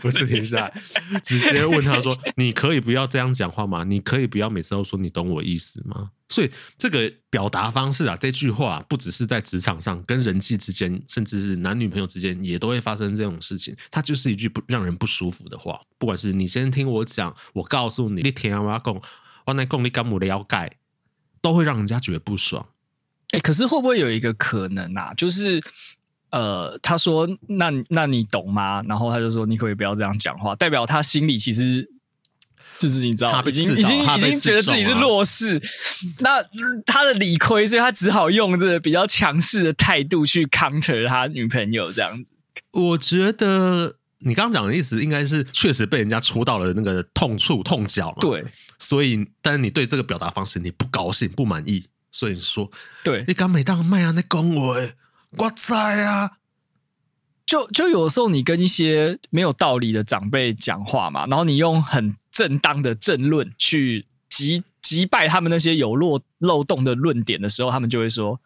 [0.00, 0.82] 不是停下来，
[1.22, 3.84] 直接问他说：“你可以不要这样讲话吗？
[3.84, 13.76] 你可以不要每次都说你懂我意思吗？”所以这个表达方式啊，这句话不只是在职场上，跟人际之间，甚至是男女朋友之间，也都会发生这种事情。
[13.92, 15.80] 它就是一句不让人不舒服的话。
[15.96, 19.00] 不管是你先听我讲，我告诉你，你听我讲，
[19.46, 20.78] 我来讲你敢不了解，
[21.40, 22.66] 都会让人家觉得不爽。
[23.30, 25.14] 哎，可是会不会有一个可能啊？
[25.14, 25.62] 就是。
[26.34, 31.88] 呃，他说：“那那你懂吗？”然后他就说：“你可以不要这样讲话。”代表他心里其实
[32.80, 35.62] 就是你知道，他已经已经已经觉得自己是弱势。
[36.18, 36.42] 那
[36.84, 42.32] 他的理亏，所以他只好用这个比较强势的态度去 counter 他女朋友这样子。
[42.72, 48.16] 我觉得你刚刚讲的意思应该是确实被人家戳到了那个痛处痛脚嘛。
[48.20, 48.44] 对，
[48.80, 52.68] 所以但是你对这个表达方式你不高兴不满意，所以说
[53.04, 54.94] 对你刚每当卖啊那恭维。
[55.36, 56.30] 我在啊，
[57.44, 68.40] 就就有时候你跟一些没有道理的长辈讲话嘛，然后你用很正当的政论去击击败他们那些有漏漏洞的论点的时候，他们就会说：“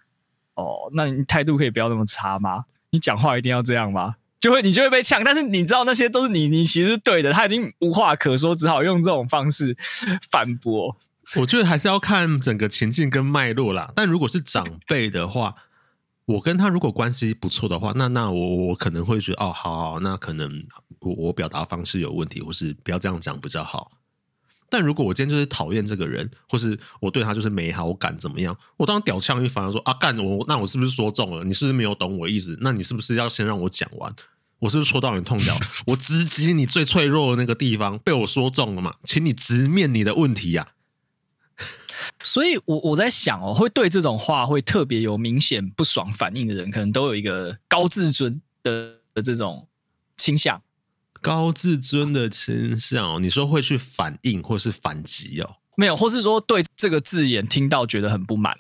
[0.55, 2.65] 哦，那你态度可以不要那么差吗？
[2.91, 5.23] 你讲话一定要这样吗？”就会你就会被呛。
[5.23, 9.77] 但是你知道那些都是你你其实是对的，他已经无话可说，只好用这种方式
[10.31, 10.97] 反驳。
[11.37, 13.93] 我觉得还是要看整个情境跟脉络啦。
[13.95, 15.55] 但如果是长辈的话。
[16.29, 20.63] 我跟他如果关系不错的话，那那我我可能会觉得哦，好好，那可能
[21.01, 23.91] 我我表达方式有问题，或是不要这样讲比较好。
[24.69, 28.55] 但如果我今天就是讨厌这个人，或是我对他就是没好感，怎么样？
[28.77, 31.43] 我当屌呛一番说啊，干我，那我是不是说中了？
[31.45, 32.59] 你是不是没有懂我意思？
[32.61, 34.13] 那你是不是要先让我讲完？
[34.59, 35.57] 我是不是戳到你痛脚？
[35.87, 38.97] 我直击你最脆弱的那个地方，被我说中了嘛？
[39.05, 40.69] 请你直面你的问题呀、
[42.23, 49.69] 所以我，我我在想哦，会对这种话会特别有明显不爽反应的人，可能都有一个高自尊的的这种
[50.17, 50.61] 倾向。
[51.21, 55.57] 高自尊的倾向哦，你说会去反应或是反击哦？
[55.77, 58.57] 没有，或是说对这个字眼听到觉得很不满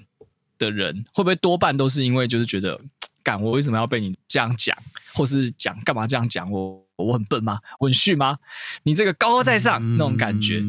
[0.56, 2.80] 的人，会不会多半都是因为就是觉得，
[3.22, 4.76] 干我为什么要被你这样讲，
[5.14, 6.84] 或是讲干嘛这样讲我？
[6.96, 7.60] 我很笨吗？
[7.78, 8.38] 我很逊吗？
[8.82, 10.62] 你这个高高在上、嗯、那种感觉，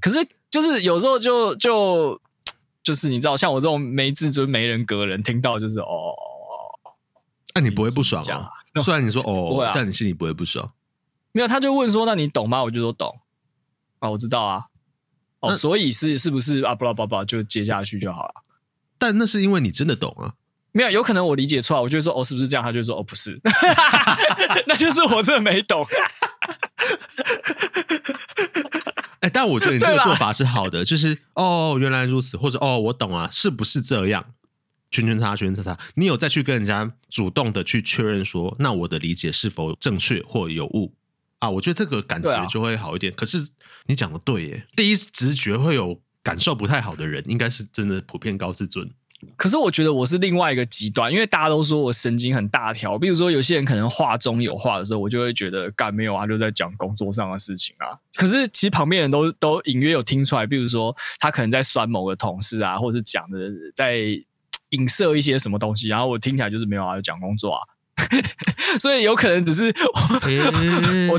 [0.00, 0.26] 可是。
[0.56, 2.18] 就是有时候就就
[2.82, 6.14] 就是你知道，像我这种没自尊、没人格的人，听到就是哦，
[7.54, 8.48] 那、啊、你不会不爽啊？
[8.82, 10.72] 虽然你说哦， 啊、但你心里不会不爽。
[11.32, 13.20] 没有，他就问说：“那你懂吗？”我就说：“懂。”
[14.00, 14.64] 啊，我知道啊。
[15.40, 16.74] 哦，所以是是不是啊？
[16.74, 18.34] 巴拉巴拉就接下去就好了。
[18.96, 20.32] 但那是因为你真的懂啊。
[20.72, 21.82] 没有，有可能我理解错了。
[21.82, 23.38] 我就说：“哦，是不是这样？”他就说：“哦，不是。
[24.66, 25.86] ”那就是我真的没懂。
[29.20, 34.24] 欸、但我觉得你这个做法是好的，就是哦，原来如此，或者哦，我懂啊，是不是这样？
[34.90, 40.94] 圈圈叉圈圈叉叉，你有再去跟人家主动的去确认说，那我的理解是否正确或有误
[41.40, 41.50] 啊？
[41.50, 43.12] 我觉得这个感觉就会好一点。
[43.12, 43.50] 可是
[43.86, 48.88] 你讲的对耶，第一直觉会有感受不太好的人，应该是真的普遍高自尊。
[49.36, 52.98] 可是我觉得我是另外一个极端，因为大家都说我神经很大条。
[52.98, 57.98] 比如说有些人可能话中有话的时候，我就会觉得干没有啊，就在讲工作上的事情啊。
[58.14, 63.38] 可是其实旁边人都都隐约有听出来，比如说他可能在酸某个同事啊，或者是讲的
[63.74, 63.98] 在
[64.70, 67.60] 影射一些什么东西，然后我听起来就是没有啊，就讲工作啊。
[68.78, 70.00] 所以有可能只是我。
[71.12, 71.18] 我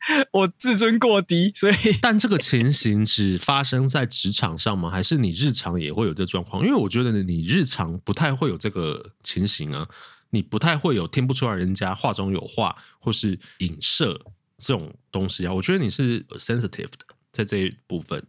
[0.32, 4.90] 我自尊过低，所以 但这个情形只发生在职场上吗？
[4.90, 6.64] 还是你日常也会有这状况？
[6.64, 9.88] 因为我觉得你日常不太会有这个情形啊，
[10.30, 14.20] 你不太会有听不出来人家话中有话或是影射
[14.58, 15.52] 这种东西啊。
[15.52, 18.22] 我觉得你是 sensitive 的，在这一部分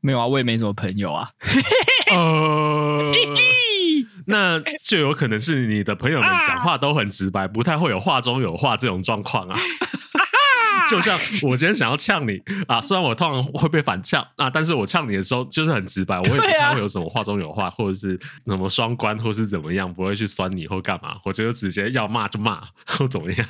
[0.00, 1.30] 没有啊，我也没什么朋友啊。
[2.12, 3.12] 呃，
[4.26, 9.58] 那就有可能是你的朋友们讲话都很直白，不太会有话中有话这种状况啊。
[10.90, 23.48] 就像我今天想要呛你啊，虽然我通常会被反呛啊，但是我呛你的时候就是很直白，我也不太会有什么话中有话，或者是什么双关，或是怎么样，不会去酸你或干嘛，我觉得直接要骂就骂或怎么样，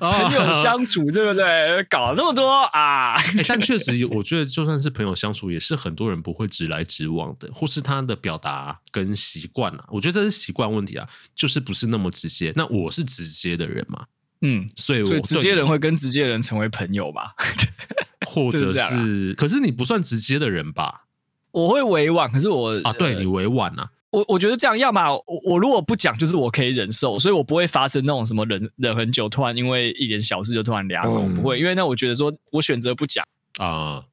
[0.00, 1.84] 朋友相处对不对？
[1.84, 12.52] 搞了那么多啊，欸、但确实我觉得就算是朋友相处，也是很多人不会直来直往的，或是他的表达跟习惯啊，我觉得这是习惯问题啊，就是不是那么直接。
[12.56, 14.06] 那我是直接的人嘛。
[14.46, 17.34] 嗯，所以我所以直接人会跟直接人成为朋友吧，
[18.28, 21.06] 或者是，是可是你不算直接的人吧？
[21.50, 23.90] 我会委婉，可是我啊，对你委婉啊。
[24.10, 33.24] 我我觉得这样，要么我我如果不讲，就是我可以忍受，所以我不会发生那种什么忍忍很久，突然因为一点小事就突然凉了，我不会，因为那我觉得说我选择不讲
[33.58, 34.04] 啊。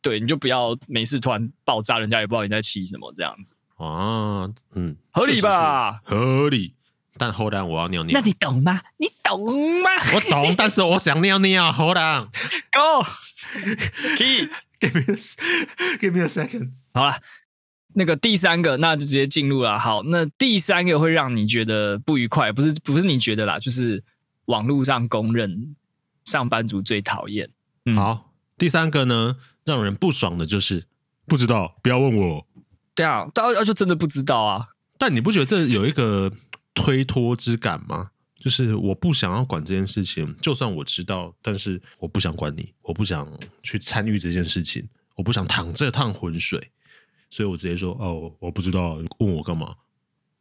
[0.00, 3.52] 对，你就不要没事突然爆炸，人家也不知道你在气什么这样子。
[3.78, 6.00] 啊，嗯，合理吧？
[6.04, 6.74] 合理。
[7.18, 8.80] 但后来我要尿尿，那你懂吗？
[8.98, 9.44] 你懂
[9.82, 9.90] 吗？
[10.14, 11.72] 我懂， 但是我想尿尿。
[11.72, 12.30] Hold on，Key，give
[14.94, 15.02] me
[15.98, 16.70] give me a second。
[16.94, 17.16] 好了，
[17.94, 19.78] 那个第三个，那就直接进入了。
[19.78, 24.02] 好，那第三个会让你觉得不愉快，不是不是你觉得啦，就是
[24.46, 25.74] 网络上公认
[26.24, 27.50] 上班族最讨厌。
[27.84, 30.86] 嗯、好，第三个呢，让人不爽的就是
[31.26, 32.46] 不知道，不要问我。
[32.94, 34.68] 对啊，大家就真的不知道啊。
[34.98, 36.32] 但你不觉得这有一个？
[36.78, 38.10] 推脱之感吗？
[38.40, 43.28] 就是我不想要管这件事情，就算我知道，但是我不想管你，我不想
[43.64, 46.70] 去参与这件事情，我不想淌这趟浑水，
[47.30, 49.74] 所以我直接说哦，我不知道，问我干嘛？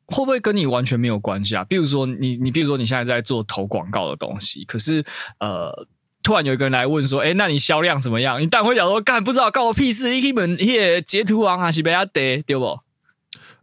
[0.05, 1.63] 会不会跟你完全没有关系啊？
[1.63, 5.03] 比如说你，你比如说你现在在做投广告的东西，可是
[5.39, 5.87] 呃，
[6.21, 8.39] 突然有一个人来问说，哎，那你销量怎么样？
[8.39, 10.09] 你当然会讲说，干不知道，关我屁事！
[10.09, 12.79] 你们耶截图王啊，是不要得对不？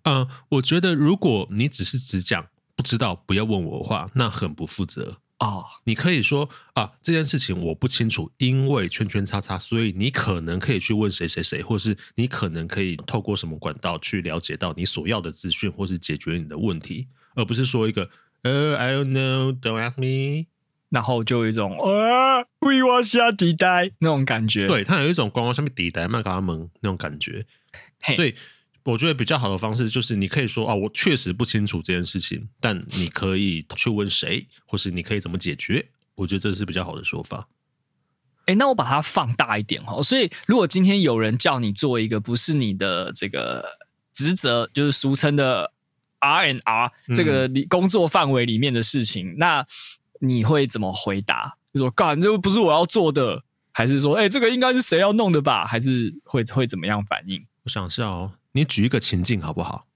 [0.03, 2.47] 嗯、呃，我觉得如果你只是只讲。
[2.77, 5.65] 不知道，不要问我的话，那很不负责啊、哦！
[5.85, 18.11] 你可以说啊，这件事情我不清楚，因为圈圈叉叉，所以你可能可以去问谁谁谁，或是你可能可以透过什么管道去了解到你所要的资讯，或是解决你的问题，而不是说一个
[18.43, 20.47] 呃，I don't know，don't ask me，
[20.91, 27.47] 然后就有一种啊，鬼话下地带那种感觉，对，他有一种光光下面地带麦克阿蒙那种感觉，
[28.17, 28.35] 所以。
[28.85, 35.89] 我觉得比较好的方式就是，你可以说啊，我确实不清楚这件事情，但你可以去问谁，或是你可以怎么解决。
[36.17, 37.49] 我觉得这是比较好的说法。
[38.45, 40.03] 哎，那我把它放大一点哦。
[40.03, 43.65] 所以，如果今天有人叫你做一个不是你的这个
[44.13, 45.73] 职责，就是俗称的
[46.19, 49.67] R and R 这个工作范围里面的事情，嗯、那
[50.21, 51.57] 你会怎么回答？
[51.73, 53.43] 就说干，这不是我要做的，
[53.73, 55.65] 还是说，哎，这个应该是谁要弄的吧？
[55.65, 57.43] 还是会会怎么样反应？
[57.63, 58.33] 我想一下哦。
[58.55, 59.87] 你举一个情境好不好？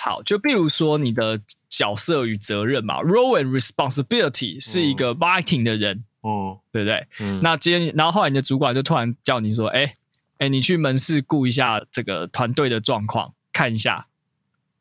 [0.00, 7.06] 好，就比如说你的角色与责任嘛，role and responsibility 是一个 marketing 的人，哦，对不对？
[7.20, 9.96] 嗯，那今天，然后后来你的主管就突然叫你说，哎，
[10.38, 14.06] 哎，你去门市顾一下这个团队的状况，看一下。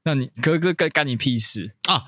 [0.03, 2.03] 那你可可干干你屁事啊？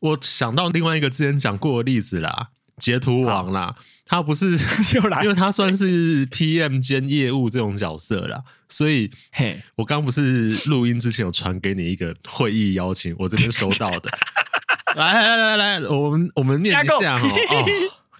[0.00, 2.50] 我想到另外一个之前讲过的例子啦。
[2.78, 3.74] 截图王啦，
[4.06, 14.10] 他不是 就来，因为他算是 PM 兼业务这种角色啦，所以嘿，我刚不是录音之前有传给你一个会议邀请，我这边收到的。
[14.96, 17.66] 来来来来来，我们我们念一下哈、哦，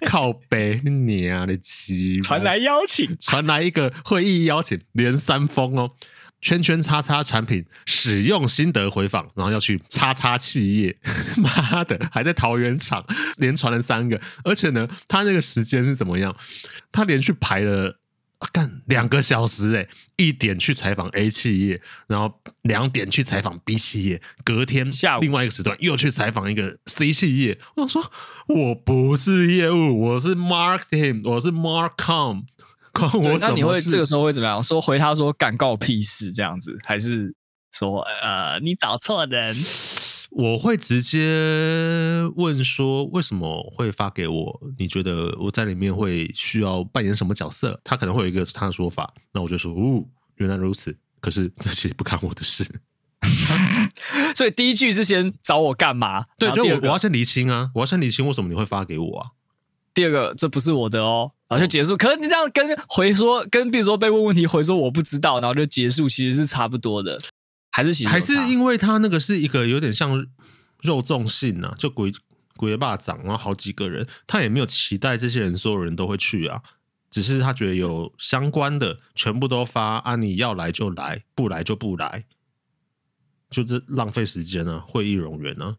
[0.07, 5.91] 靠北你啊的鸡，传来邀请，传来一个会议邀请，连三封哦。
[6.41, 10.97] 圈圈叉叉产品使用心得回访，然后要去叉叉企业，
[11.37, 13.05] 妈的，还在桃园厂，
[13.39, 16.37] 连传了三个，而且呢，他那个时间是怎么样？
[16.93, 17.99] 他连续排了
[18.53, 27.59] 干两个小时，哎，一点去采访 A 企业，然后两点去采访 B 企业，隔天下午另外一个时段又去采访一个 C 企业。
[27.75, 28.13] 我想说，
[28.47, 32.45] 我不是业务，我是 marketing，我是 marcom。
[33.15, 34.63] 我那你会这个时候会怎么样？
[34.63, 37.35] 说回他说干告屁事这样子，还是
[37.73, 39.57] 说呃你找错人？
[40.31, 44.61] 我会直接问说为什么会发给我？
[44.79, 47.81] 你觉得我在里面会需要扮演什么角色？
[47.83, 50.05] 他可能会有一个他的说法，那我就说哦，
[50.37, 50.97] 原来如此。
[51.21, 52.65] 可是这些不干我的事。
[54.37, 56.27] 所以第一句是先找我干嘛？
[56.39, 59.31] 对，就我我要先厘清啊，我要先厘清为什么你会发给我啊？
[59.95, 61.97] 第二个，这不是我的哦，然后就结束。
[61.97, 67.19] 可是你这样跟回说，跟比如说被问问题回说我不知道，然后就结束，其实是差不多的，
[67.71, 70.27] 还是其实还是因为他那个是一个有点像
[70.83, 72.13] 肉粽信啊，就鬼
[72.57, 76.63] 鬼霸掌，然后好几个人，他也没有期待这些人所有人都会去啊，
[77.11, 82.27] 只是他觉得有相关的全部都发啊，你要来就来，不来就不来，
[83.49, 85.77] 就是浪费时间啊，会议冗员啊。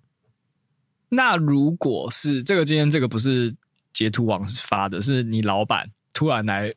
[1.09, 3.55] 那如果是这个今天这个不是。
[3.93, 6.73] 截图网是发的，是你老板突然来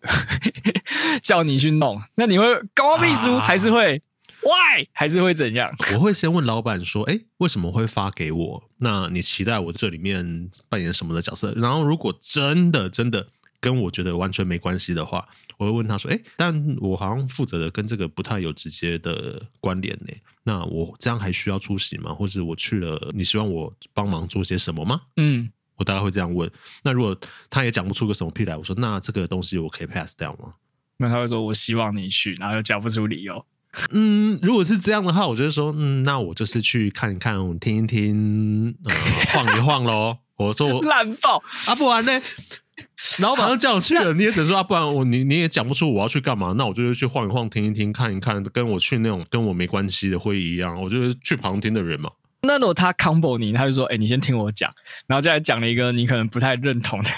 [1.22, 4.00] 叫你去弄，那你会高秘书还是会
[4.42, 5.72] why 还是会怎样？
[5.94, 8.64] 我会先问老板说：“哎，为什么会发给我？
[8.78, 13.28] 那你期待我这里面扮演什么的角色？”然后如果真的真的
[13.60, 20.12] 跟我觉得完全没关系的话，我会问他说：“哎，但我好像负责的跟这个不太有直接的关联呢。
[20.42, 22.12] 那我这样还需要出席吗？
[22.12, 25.50] 或者我去了，你希望我帮忙做些什么吗？”嗯。
[25.76, 26.50] 我大概会这样问。
[26.82, 27.16] 那如果
[27.50, 30.54] 他也讲不出个什么屁来，我说那这个东西我可以 pass 掉吗？
[30.98, 33.44] 那他会说我希望你去，然后又讲不出理由。
[33.92, 38.94] 嗯，如果是这样的话，我就说嗯，那我就是去看一看，听一听，呃、
[39.32, 40.18] 晃一晃喽。
[40.36, 42.22] 我说我 烂爆啊，不然呢？
[43.20, 52.10] 老板都叫我去了，你也只说啊，不然我你你也讲不出我要去干嘛，那我就去晃一晃，听一听，看一看，跟我去那种跟我没关系的会议一样，我就是去旁听的人嘛。
[52.44, 54.72] 那如果他 combo 你，他就说，哎、你先听我讲，
[55.06, 57.10] 然后就来讲了一个你可能不太认同的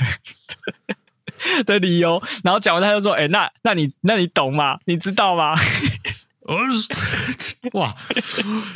[1.65, 4.79] 的理由，然后讲完他就说，哎、那那你那你懂吗？
[4.85, 5.55] 你知道吗？
[6.45, 6.59] 我
[7.73, 7.97] 哇，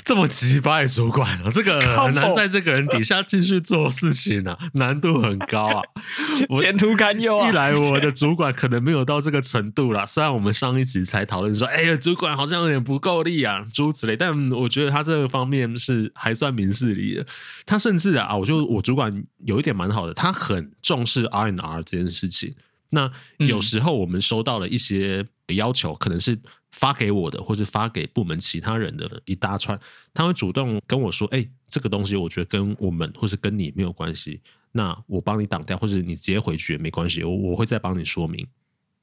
[0.03, 5.83] 这么奇葩的主管啊，这个很难在这个人底下继续做事情啊，难度很高啊，
[6.59, 7.49] 前途堪忧啊。
[7.49, 17.27] 一来我的主管可能没有到这个程度啦，虽然我们上一集才讨论说，哎呀，主管好像有点不够力啊，诸如此类，但我觉得他这个方面是还算明事理的。
[17.67, 22.55] 他甚至啊，我就我主管有一点蛮好的，他很重视 R N R 这件事情。
[22.93, 26.39] 那有时候我们收到了一些要求，可能是。
[26.79, 29.77] 发给我的，或是发给部门其他人的一大串，
[30.15, 38.47] 他会主动跟我说：“哎、欸，这个东西我觉得跟我们或是跟你没有关系，那我帮你挡掉，或者你直接回绝没关系，我我会再帮你说明。”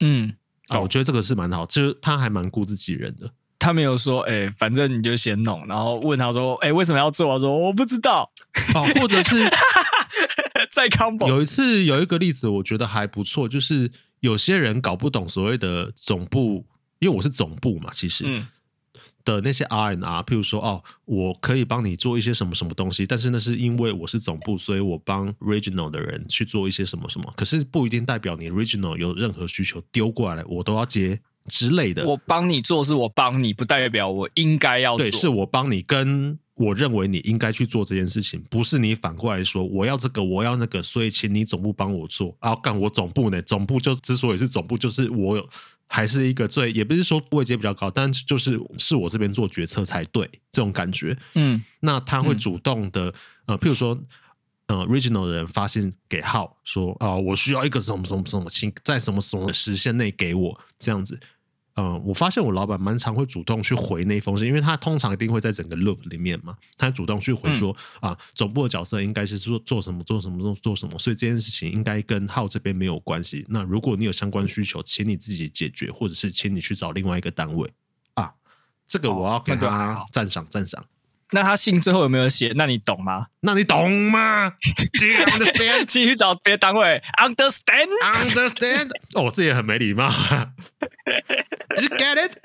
[0.00, 0.34] 嗯，
[0.68, 3.30] 啊，我觉得这个是蛮好，就是他还蛮顾自己人的。
[3.58, 8.30] 他没有说：“哎、欸，反正你就先弄。”然后问他说：“哎、欸，为什么要做？”我说：“我不知道。”
[8.74, 9.36] 哦，或者是
[10.72, 16.64] 在 combo 有一次有一个例子，我觉得还不错，就是有些人搞不懂所谓的总部。
[16.98, 18.42] 因为我是总部嘛，其实
[19.24, 32.06] 的那些 R N R，譬如说哦，我可以帮你做一些什么什么东西，但是那是因为我是总部，所以我帮 Regional 的人去做一些什么什么，可是不一定代表你 Regional 有任何需求丢过来，我都要接之类的。
[32.06, 35.04] 我帮你做是我帮你，不代表我应该要做。
[35.04, 42.34] 对，是我帮你，跟我认为你应该去做这件事情，不是你反过来说我要这个，我要那个，所以请你总部帮我做。
[42.38, 43.42] 啊，干我总部呢？
[43.42, 45.48] 总部就之所以是总部，就是我有。
[45.86, 51.16] 还是一个最，也不是说位阶比较高，但就是是我这边做决策才对，这种感觉。
[51.34, 53.08] 嗯，那他会主动的，
[53.46, 53.96] 嗯、呃，譬如说，
[54.66, 61.18] 呃，Regional 的人发信给号说，啊、呃，我需要一个什么什么什么，请在什么什么时限内给我这样子。
[61.76, 73.44] 嗯、呃，我发现我老板蛮常会主动去回那封信，因为他通常一定会在整个 loop 里面嘛，他主动去回说啊、总部的角色应该是做做什么做什么做做什么，所以这件事情应该跟号这边没有关系。
[73.48, 77.70] 那如果你有相关需求，请你自己解决，或者是请你去找另外一个单位
[78.14, 78.32] 啊。
[78.88, 80.84] 这个我要给他赞赏赞赏。
[81.32, 82.52] 那他信最后有没有写？
[82.56, 83.26] 那你懂吗？
[83.40, 84.52] 那你懂吗？
[85.88, 88.90] 继续找别的单位，understand，understand。
[89.14, 90.08] 哦，这也很没礼貌。
[91.76, 92.38] You get it？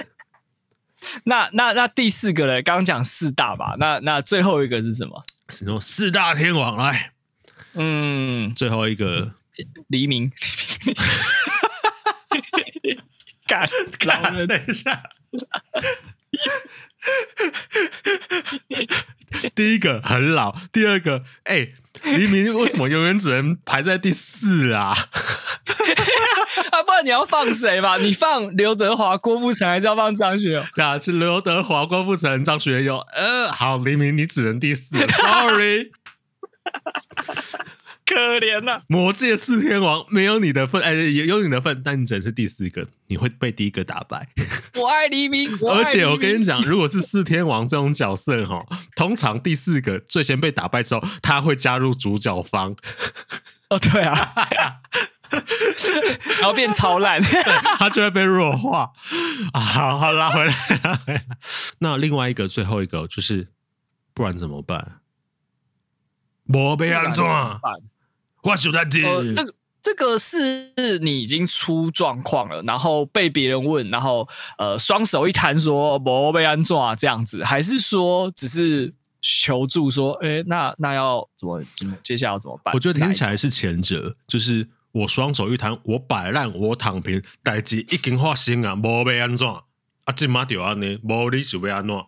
[1.24, 2.62] 那那那第四个呢？
[2.62, 3.76] 刚刚讲四大吧？
[3.80, 5.24] 那那最后一个是什么？
[5.50, 7.12] 是说四大天王来？
[7.74, 9.34] 嗯，最后一个
[9.88, 10.32] 黎明。
[13.48, 13.68] 干，
[14.06, 15.04] 老人，等一下。
[19.56, 21.74] 第一个很老，第二个，哎、欸，
[22.04, 24.96] 黎明为什么永远只能排在第四啊？
[26.72, 27.98] 啊，不然你要放谁吧？
[27.98, 30.64] 你放刘德华、郭富城，还是要放张学友？
[30.84, 32.98] 啊，是刘德华、郭富城、张学友。
[33.14, 35.92] 呃，好，黎明你只能第四，Sorry。
[38.14, 38.82] 可怜呐、啊！
[38.88, 44.28] 魔界四天王没有你的份，哎，有有你的份，但你只能是第四个，你会被第一个打败。
[44.76, 52.76] 我爱黎明，而且我跟你讲，如果是四天王这种角色哈，通常第四个最先被打败之后，他会加入主角方。
[53.70, 54.34] 哦，对啊，
[56.42, 57.22] 然后变超烂，
[57.78, 58.92] 他就会被弱化。
[59.54, 60.54] 啊，好好拉回来，
[60.84, 61.26] 拉回来。
[61.80, 63.48] 那另外一个，最后一个就是，
[64.14, 64.98] 不然怎么办？
[66.54, 67.62] 我被安装。
[68.44, 70.72] 我晓得呃，这个这个是
[71.02, 74.28] 你已经出状况了，然后被别人问，然后
[74.58, 82.74] 呃双手一摊说没被安装啊这样子，还是说只是求助说，哎，那那要怎么怎么接下来要怎么办？
[82.74, 89.64] 我觉得听起来是前者，就是我双手一摊，我摆烂，我躺平，代志已经发生啊，没被安装
[90.06, 92.08] 啊，这嘛就安呢，没你是被安装。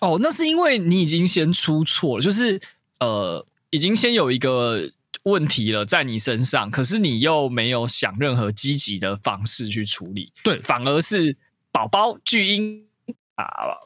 [0.00, 2.60] 哦，那是因为你已经先出错了，就是
[3.00, 3.44] 呃。
[3.70, 4.90] 已经先有一个
[5.24, 11.36] 问题了在你身上，可是你又没有想任何积极的方式去处理，对，反而是
[11.70, 12.86] 宝宝巨婴
[13.34, 13.44] 啊！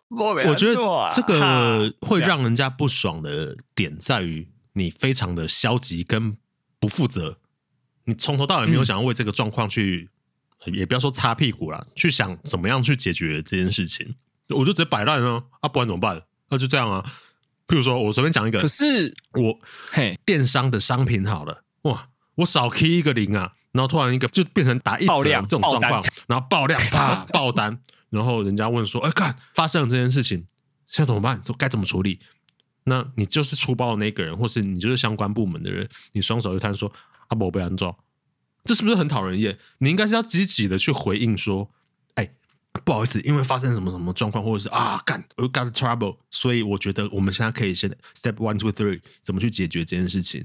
[0.08, 0.74] 我觉得
[1.14, 6.36] 这个会让人家不爽的点在于你非常的消极跟
[6.78, 7.38] 不负责，
[8.04, 10.10] 你从头到尾没有想要为这个状况去，
[10.66, 14.14] 嗯、也不要说擦屁股啦，去想怎么样去解决这件事情，
[14.48, 16.22] 我就直接摆烂啊，啊，不然怎么办？
[16.50, 17.04] 那就这样啊。
[17.72, 19.58] 比如说，我随便讲一个，可是我
[19.90, 27.78] 嘿，电商的商品好了，哇，我少 key 一个零啊，然后突然一个就变成打一折这种状况，然后爆量啪 爆单，
[28.10, 30.44] 然后人家问说，哎，看发生了这件事情，
[30.86, 31.42] 现在怎么办？
[31.42, 32.20] 说该怎么处理？
[32.84, 36.92] 那你就是出包的那个人，或是你就是相关部门的人，你双手一摊说，
[37.28, 37.96] 啊，我被安装，
[38.66, 39.58] 这是不是很讨人厌？
[39.78, 41.81] 你应该是要积极的去回应说，哎，
[42.84, 50.44] 不好意思，因为发生什么什么状况，或者是啊，干，we got trouble，所以我觉得我们现在可以先 step one two three，怎么去解决这件事情？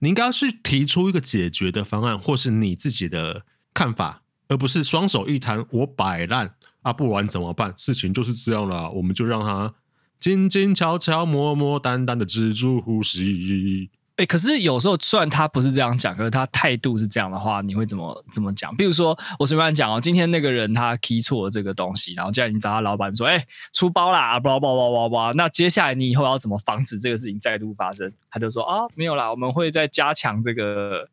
[0.00, 7.72] 你应该要去提出一个解决的方案，或是你自己的看法，而不是双手一摊，我摆烂啊，不然怎么办？
[7.76, 9.74] 事情就是这样了，我们就让它
[10.18, 13.90] 静静悄悄、默默淡淡的止住呼吸。
[14.20, 18.76] 哎、欸，可是有时候虽然他不是这样讲，可是他态度是这样的话，你会怎么怎么讲？
[18.76, 28.12] 比如说，我随便讲哦，今天那个人他 key 错了这个东西，然后叫你找他老板说，哎、欸，出包啦，包包包包包，那接下来你以后要怎么防止这个事情再度发生？
[28.30, 31.08] 他就说啊，没有啦，我们会再加强这个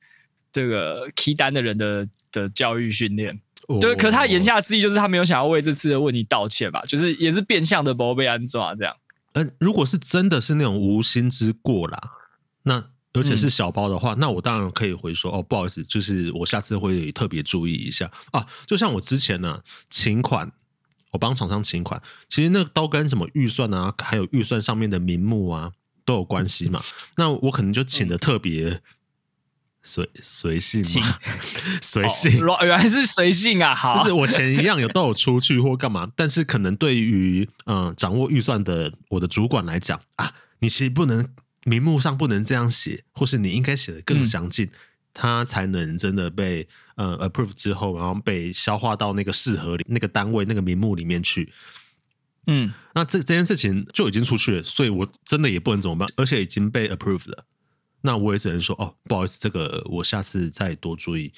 [0.51, 3.39] 这个 key 单的人的的教育训练。
[3.79, 6.83] 对，可是他言下之意就是他没有想要为这次的问题道歉吧？
[6.85, 8.93] 就是也是变相的不被安抓这样。
[9.31, 11.97] 嗯、呃，如果是真的是那种无心之过啦，
[12.63, 12.83] 那。
[13.13, 18.45] 而且是小包的话，嗯、那我当然可以回说哦，不好意思，就是我下次会特别注意一下啊。
[18.67, 20.51] 就像我之前呢、啊，请款，
[21.11, 21.99] 我帮厂商请款，
[22.29, 25.71] 其实那都跟什么预算啊，还有预算上面的名目啊
[26.05, 26.79] 都有关系嘛。
[26.85, 28.81] 嗯、那我可能就请的特别
[29.81, 31.17] 随随性嘛，
[31.81, 33.73] 随性，原来是随性啊。
[33.73, 41.27] 好，就是我 钱一样有都有出去或干嘛，但是可能对于嗯掌握预算的我的主管来讲啊，你其实不能。
[41.67, 44.69] 名目上不能这样写，或是你应该写的更详尽，
[45.13, 46.65] 它、嗯、才能真的被
[46.95, 51.51] 呃 approve 之后，然后被消化到那个适合那个单位那个名目里面去。
[52.45, 57.43] 嗯，那这这件事情就已经出去了，所以我真的也不能怎么办，而且已经被 approve 了，
[58.03, 61.33] 那我也只能说哦，不好意思，这个我下次再多注意。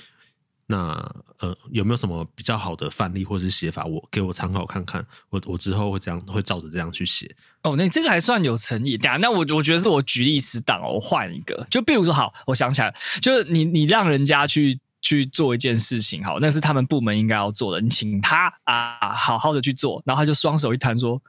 [0.71, 0.93] 那
[1.39, 3.85] 呃，有没有什么比较好的范例或是写法？
[3.85, 5.03] 我给我参考看看。
[5.31, 7.35] 我我之后会这样，会照着这样去写。
[7.63, 8.95] 哦，那这个还算有诚意。
[8.95, 10.93] 等下，那我我觉得是我举例死党哦。
[10.93, 17.81] 我换一个，就比如说，好，我想起来，就是你你让人家去去做一件事情，好，那是他们部门应该要做的。
[17.81, 21.19] 你请他啊，好好的去做，然后他就双手一摊说，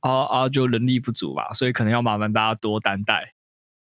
[0.00, 3.34] 啊啊，就人力不足吧，所以可能要麻烦大家多担待。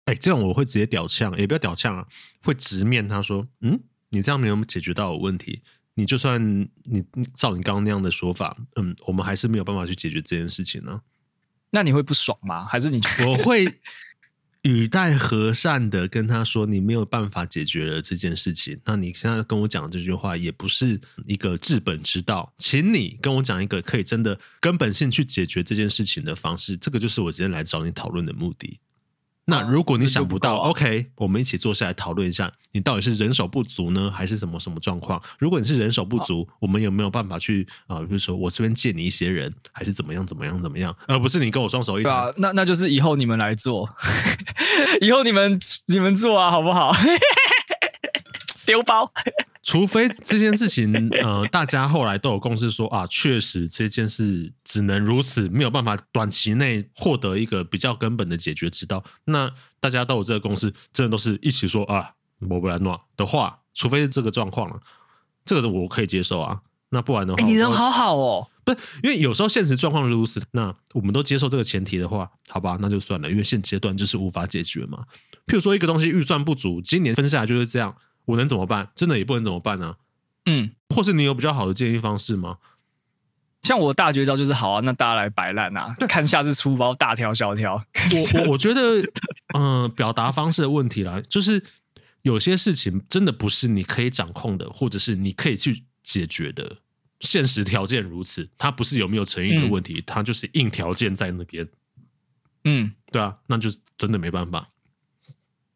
[0.05, 2.05] 哎，这种我会直接屌呛，也不要屌呛啊，
[2.43, 3.77] 会直面他说，嗯。
[4.11, 5.61] 你这样没有解决到我问题，
[5.95, 7.03] 你就算你
[7.33, 11.01] 照你刚刚那样的说法，嗯，我们还是没有办法去解决这件事情呢。
[11.71, 12.65] 那你会不爽吗？
[12.65, 13.65] 还是你我会
[14.63, 18.79] 语带和善的跟他说，你没有办法解决了这件事情。
[18.85, 26.77] 那你现在跟我讲这句话也不是一个治本之道，请你跟我讲一个可以真的根本性去解决这件事情的方式。
[26.77, 28.79] 这个就是我今天来找你讨论的目的。
[29.45, 35.21] 那如果你想不到，啊，OK，我们一起坐下来讨论一下，你到底是人手不足呢，还是什么什么状况？
[35.39, 38.01] 如果你是人手不足，我们有没有办法去啊，呃？
[38.03, 40.95] 比如说我这边借你一些人，还是怎么样怎么样怎么样？
[41.07, 42.13] 而不是你跟我双手一摊。
[42.13, 43.89] 啊，那那就是以后你们来做，
[45.01, 46.93] 以后你们你们做啊，好不好？
[48.65, 49.11] 丢包。
[49.63, 50.91] 除非这件事情，
[51.21, 59.03] 呃，大家后来都有共识说啊，确实这件事只能如此，没有办法短期内获得一个比较根本的解决之道。
[59.25, 64.79] 那大家都有这个共识，真的都是一起说啊，莫布兰诺的话，除非是这个状况了，
[65.45, 66.61] 这个我可以接受啊。
[66.89, 75.03] 那不然的话，你人好好哦，不是因为有时候现实状况如此，那我们都接受这个前提的话，好吧，那就算了，因为现阶段就是无法解决嘛。
[75.45, 77.95] 譬如说一个东西预算不足，今年分下来就是这样。
[78.25, 78.89] 我能怎么办？
[78.95, 79.95] 真的也不能怎么办呢、啊？
[80.45, 82.57] 嗯，或是你有比较好的建议方式吗？
[83.63, 87.75] 像我大绝招就是好啊，那大家来摆烂啊，看下次出包大条小条。
[87.75, 89.01] 我我我觉得，
[89.53, 91.63] 嗯、呃，表达方式的问题啦，就是
[92.23, 96.77] 有些事情真的不是你可以掌控的，或者是你可以去解决的。
[97.19, 101.69] 现实条件如此，它不是有没有诚意的问题，嗯、它就是硬条件在那边。
[102.63, 104.69] 嗯，对啊，那就真的没办法。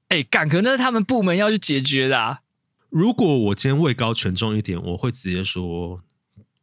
[0.10, 2.42] 哎，干，可那是他们部门要去解决的啊。
[2.90, 6.02] 如果我今天位高权重一点，我会直接说，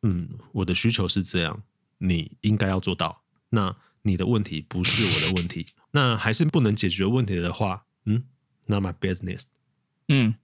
[0.03, 1.63] 嗯，我的需求是这样，
[1.99, 3.23] 你应该要做到。
[3.51, 8.25] 那你的问题不是我的问题， 那还是不能解决问题的话，嗯
[8.67, 9.43] ，not my business。
[10.09, 10.37] 嗯，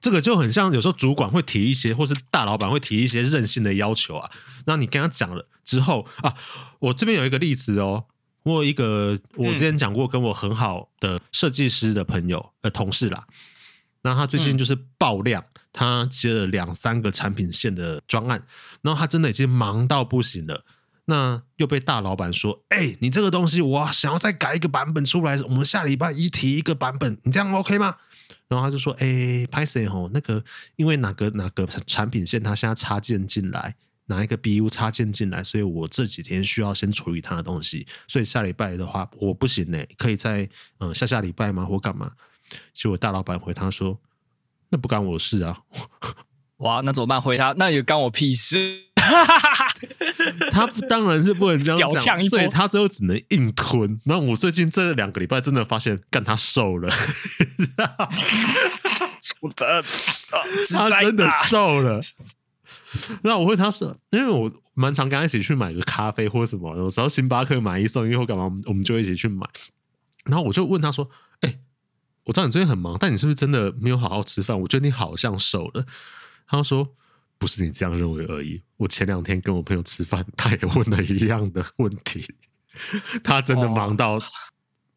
[0.00, 4.30] 这个就很像有时候主管会提一些，或是大老板会提一些任性的要求啊。
[4.66, 6.36] 那你跟他讲了之后啊，
[6.78, 8.04] 我这边有一个例子哦。
[8.44, 13.26] 我有一个，我之前讲过，跟我很好的设计师的朋友呃同事啦，
[14.02, 15.42] 那他最近就是爆量，
[15.72, 18.46] 他接了两三个产品线的专案，
[18.82, 20.62] 然后他真的已经忙到不行了，
[21.06, 27.96] 那又被大老板说，哎，你这个东西我想要再改一个版本出来，我们下礼拜一提一个版本，你这样 OK 吗？
[28.48, 30.44] 然后他就说，哎，拍谢吼，那个
[30.76, 33.74] 因为哪个哪个产品线他现在插件进来。
[34.06, 40.48] 拿一个 BU 插件进来，所以我这几天需要先处理他的东西，所以下礼拜的话我不行呢，可以在
[40.80, 41.64] 嗯下下礼拜吗？
[41.64, 42.12] 或干嘛？
[42.74, 43.98] 结果大老板回他说
[44.68, 45.62] ：“那不干我事啊。
[46.58, 47.20] 哇，那怎么办？
[47.20, 48.82] 回他，那也干我屁事。
[50.50, 54.00] 他当然是不能这样讲，所以他最后只能硬吞。
[54.04, 56.88] 然后我最近这两个礼拜真的发现，干他瘦了
[59.40, 59.82] 我的
[60.74, 61.98] 他真的瘦了。
[63.22, 69.48] 那我问他说，因为我蛮常跟他一起去买个咖啡或什么，有时候星巴克买一送一或干嘛，我们就一起去买。
[70.24, 71.08] 然后我就问他说
[71.40, 71.60] ：“哎、欸，
[72.24, 74.60] 我知道你最近很忙，但你是不是真的没有好好吃饭？
[74.60, 75.84] 我觉得你好像瘦了。”
[76.46, 76.94] 他说。
[77.36, 78.62] 不是你这样认为而已。
[78.76, 82.24] 我前两天跟我朋友吃饭，他也问了一样的问题。
[83.24, 84.18] 他真的忙到，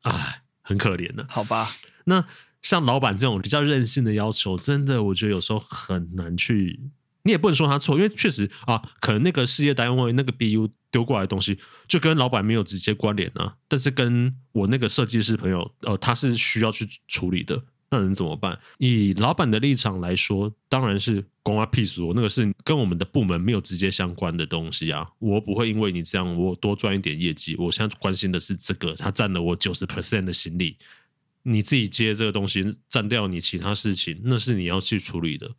[0.04, 0.16] 哎、哦，
[0.62, 1.26] 很可怜的。
[1.28, 1.72] 好吧，
[2.06, 2.24] 那
[2.62, 6.80] 像老板这种比较任性的要求，真的我觉得有时候很难去。
[7.28, 13.54] 你也不能说他错，因为确实啊，可能那个事业单位那个 BU 丢过来的东西，就跟老板没有直接关联啊。
[13.68, 17.62] 但是跟我那个设计师朋友，呃，他是需要去处理的。
[17.90, 18.58] 那能怎么办？
[18.80, 25.10] 以老板的立场来说，当然是公阿屁说，那个是跟我们的部门没有直接相关的东西啊。
[25.20, 27.56] 我不会因为你这样，我多赚一点业绩。
[27.58, 30.78] 我现在关心的是这个，他占了我九十 percent 的心力。
[31.44, 35.50] 你自己接这个东西，占掉你其他事情，那是你要去处理的。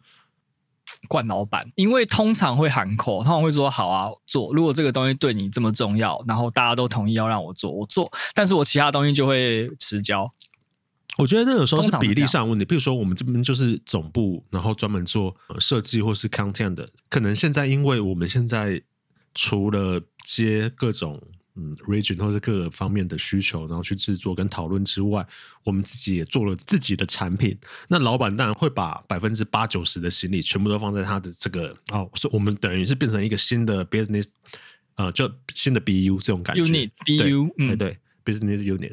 [1.08, 4.52] 惯老板，因为通常会喊口，通常会说好啊做。
[4.54, 8.10] 如果这个东西对你这么重要，然后大家都同意要让我做，我做。
[8.34, 10.32] 但是我其他东西就会迟交。
[11.16, 18.80] 我觉得那有时候是比例上问题，比如说我们这边就是总部，然后专门做设计或是 content 的，可能现在因为我们现在
[19.34, 21.20] 除了接各种
[21.58, 25.26] 嗯 region 或是各个方面的需求，然后去制作跟讨论之外，
[25.64, 27.58] 我们自己也做了自己的产品。
[27.88, 34.26] 那老板当然会把百分之八九十的心力全部都放在他的这个哦，是我们等于是变成一个新的 business，
[34.94, 36.62] 呃，就新的 BU 这种感觉。
[36.62, 37.98] Unit BU，嗯，对。
[38.24, 38.92] Business unit，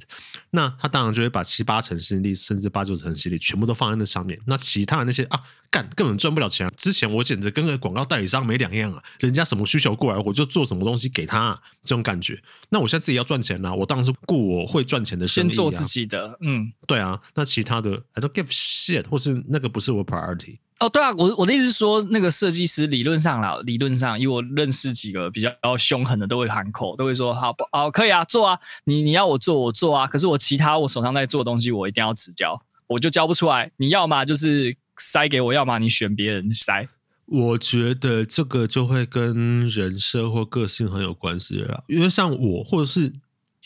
[0.51, 4.39] 那他当然就会把七八成心力，甚至八九成心力全部都放在那上面。
[4.45, 5.37] 那其他的那些啊，
[5.75, 6.71] 干根本赚不了钱啊。
[6.77, 12.41] 之前我简直跟个广告代理商没两样啊，人家什么需求过来，我就做什么东西给他，啊，这种感觉。
[12.69, 16.37] 那我现在自己要赚钱呢，啊，我当然是顾我会赚钱的生意，啊，先做自己的。
[16.41, 17.19] 嗯，对啊。
[17.33, 20.59] 那其他的，I don't give shit，或是那个不是我 priority。
[20.79, 30.05] 哦，对啊，我我的意思是说，那个设计师理论上啦，理论上，以我认识几个比较凶狠的，都会喊口，都会说好不好，可以啊，做啊，你你要我做，我做啊。
[30.05, 33.71] 可是我其他我手上在做的东西，我一定要迟交，我就交不出来。
[33.77, 36.87] 你要么就是塞给我，要么你选别人塞。
[37.25, 43.13] 我觉得这个就会跟人设或个性很有关系了，因为像我或者是。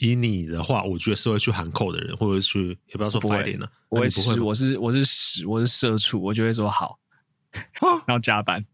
[0.02, 3.70] 以你的话，我觉得是会去喊扣的人，或者去也不要说发点了。
[3.90, 6.98] 我会是我是我是屎，我是社畜，我就会说好，
[8.08, 8.66] 然后加班，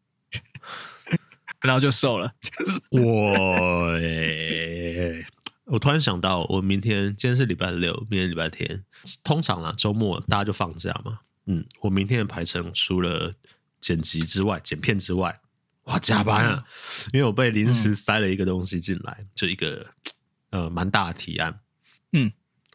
[1.64, 2.32] 然后就瘦了。
[2.93, 5.26] 我、欸，
[5.66, 8.86] 我突然想到，我明天今天是礼拜六，明天礼拜天，
[9.24, 11.22] 通常啊周末大家就放假嘛。
[11.46, 13.34] 嗯，我明天的排程除了
[13.82, 15.41] 剪辑之外，剪片之外，
[15.84, 19.88] 哇加班啊，嗯、因为我被临时塞了一个东西进来，嗯、就一个。
[20.52, 21.60] 呃，蛮大的提案，
[22.14, 22.32] 嗯，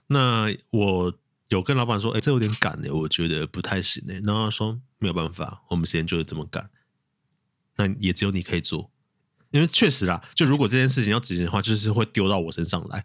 [0.09, 1.19] 那我
[1.49, 4.13] 有跟老板说，哎、欸，这有点赶呢，我觉得不太行呢。
[4.23, 6.69] 然后他说没有办法，我们时间就是这么赶，
[7.77, 8.91] 那也只有你可以做，
[9.51, 13.03] 因为确实啦，就如果这件事情要执行的话，就是会丢到我身上来。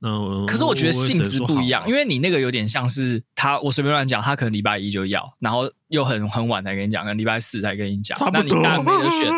[0.00, 9.32] 那可是我觉得性质不一样，因为你那个有点像是他，我随便乱讲，他可能礼拜一就要，然后又很很晚才跟你讲，可能礼拜四才跟你讲，那你当然没得选，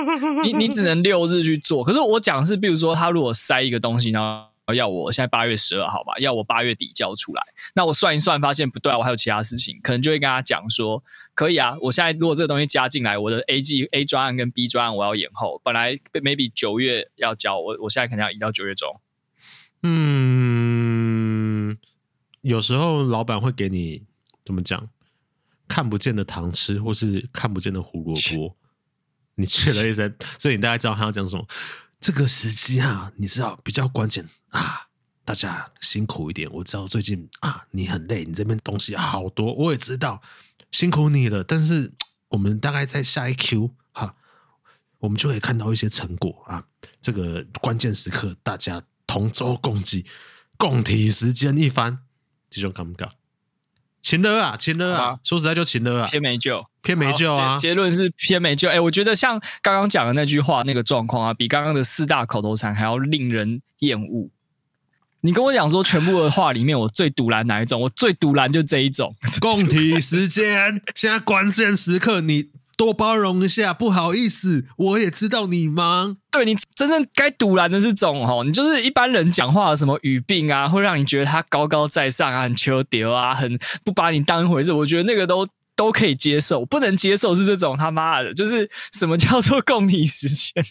[0.45, 1.83] 你你只能六日去做。
[1.83, 4.49] 可是我讲是，比如说他如果塞一个东西然后？
[4.73, 7.43] 要我现在八月十二号吧，要我八月底交出来。
[7.75, 11.03] 那我算一算，发现不对啊，我还有其他事情，可能就会跟他讲说，
[11.35, 19.01] 可以啊，我现在如果这个东西加进来，我的 A G A 专案跟 B 专案我要延后，本来 maybe 九月要交，我我现在可能要移到九月中。
[19.83, 21.77] 嗯，
[22.43, 24.05] 有时候老板会给你
[24.45, 24.89] 怎么讲，
[25.67, 28.57] 看不见的糖吃，或是看不见的胡萝卜，
[29.37, 31.47] 你吃了一声，所以你大概知道他要讲什么。
[31.99, 34.89] 这个时机啊，你知道比较关键啊，
[35.25, 36.51] 大家辛苦一点。
[36.51, 40.23] 我知道最近啊，你很累，你这边东西好多，我也知道
[40.71, 41.45] 辛苦你了。
[41.45, 41.93] 但是
[42.29, 44.15] 我们大概在下一 Q 哈，
[44.99, 46.67] 我们就可以看到一些成果啊。
[47.03, 50.07] 这个关键时刻，大家同舟共济，
[50.57, 51.99] 共体时间一番，
[52.49, 53.11] 这种感觉。
[54.01, 57.59] 情勒啊，情勒啊，说实在就情勒啊，偏没救，偏没救啊。
[57.59, 58.69] 结论是偏没救。
[58.69, 64.31] 哎，我觉得像刚刚讲的那句话，那个状况啊，比刚刚的四大口头禅还要令人厌恶。
[65.23, 67.81] 你跟我讲说，全部的话里面，我最赌烂哪一种？
[67.81, 69.17] 我最赌烂就这一种。
[69.41, 72.51] 共体时间，现在关键时刻你。
[72.81, 76.17] 多包容一下，不好意思，我也知道你忙。
[76.31, 84.73] 对，你真正该堵拦的这种哦，你就是一般人讲话的什么语病啊，会让你觉得他高高在上啊，很求屌啊，很不把你当一回事。
[84.73, 90.65] 我觉得那个都 都可以接受，不能接受是这种他妈的，就是什么叫做共体时间？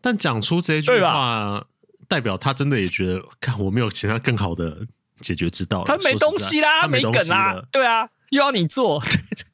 [0.00, 1.64] 但讲出这句话，
[2.08, 4.78] 代表他真的也觉得，看我没有其他更好的
[5.20, 5.84] 解决之道了。
[5.84, 9.00] 他没东西啦，他没梗啦，对啊，又要你做，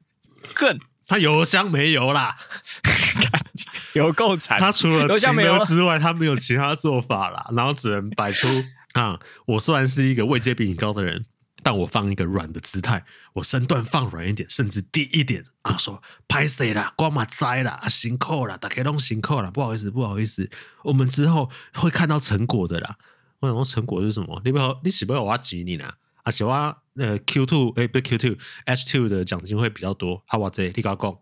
[0.55, 2.36] 更他油箱没油啦，
[3.94, 4.59] 有够惨。
[4.59, 8.48] 他除了情勒之外，他没有其他做法啦，然后只能摆出
[8.94, 11.26] 啊，我虽然是一个位阶比你高的人。
[11.62, 20.48] 但我放一个软的姿态，我身段放软一点，甚至低一点啊，说拍谁啦，光马栽啦，辛苦啦，大家都辛苦啦，不好意思，不好意思，
[20.84, 22.94] 我们之后会看到成果的啦。
[23.40, 24.40] 我想说成果是什么？
[24.44, 25.92] 你不要，你喜不要我挤你呢？
[26.27, 30.24] 啊，喜欢呃 Q two 哎，不是 Q two H two 的奖金会比较多。
[30.27, 31.12] 啊，我这你搞讲，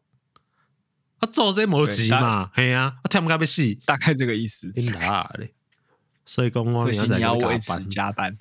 [1.19, 2.51] 啊做这没急嘛？
[2.55, 4.73] 嘿呀，啊听不开被戏，大概这个意思。
[6.25, 8.39] 所以公公你要在维持加班，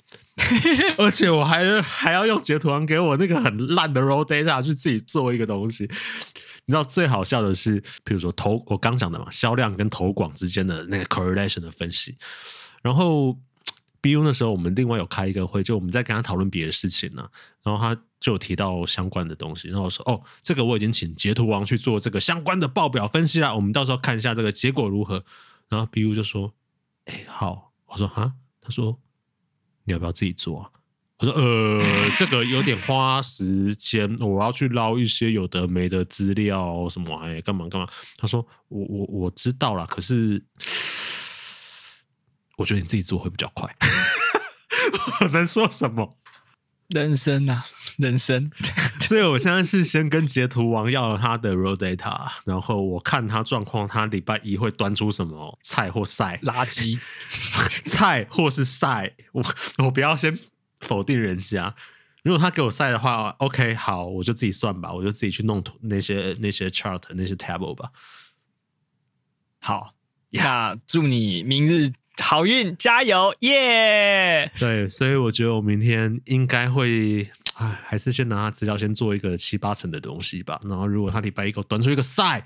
[0.96, 5.84] 而且我还还要用截图网给我那个很烂的 raw data 去自己做一个东西。
[6.64, 12.16] 你知道最好笑的是，比如说投我刚讲的嘛，销量跟投广之间的那个 correlation 的分析。
[12.80, 13.38] 然后
[14.04, 17.26] BU 那时候我们另外有开一个会，就我们在跟他讨论别的事情呢、
[17.62, 25.24] 然后他就提到相关的东西，然后我说哦，这个我已经请截图王去做这个相关的报表分析了，我们到时候看一下这个结果如何。
[25.70, 26.52] 然后 BU 就说，
[27.06, 27.72] 哎，好。
[27.86, 28.98] 我说啊，他说
[29.84, 30.70] 你要不要自己做啊？
[31.18, 31.80] 我说呃，
[32.18, 37.88] 这个有点花时间， 我要去捞一些有的没的资料，什么哎，干嘛干嘛？
[38.16, 40.44] 他说我我我知道了，可是
[42.56, 43.74] 我觉得你自己做会比较快。
[45.20, 46.16] 我 能说什么？
[46.88, 47.64] 人生啊，
[47.96, 48.50] 人生。
[49.00, 56.98] 所以我现在是先跟截图王要了他的 raw data，然后我看他状况，他礼拜一会端出什么菜或菜垃圾，
[57.88, 59.42] 菜或是菜，我
[59.78, 60.38] 我不要先
[60.80, 61.74] 否定人家。
[62.22, 67.90] 如果他给我赛的话，OK，好，我就自己算吧，我就自己去弄图那些那些 chart 那些 table 吧。
[69.58, 69.94] 好，
[70.30, 71.92] 那祝你明日。
[72.22, 74.60] 好运，加油，耶、yeah!！
[74.60, 80.60] 对，所以我觉得我明天应该会，哎，还是先拿他资料先做一个七八成的东西吧。
[80.64, 82.44] 然后如果他礼拜一给我端出一个赛，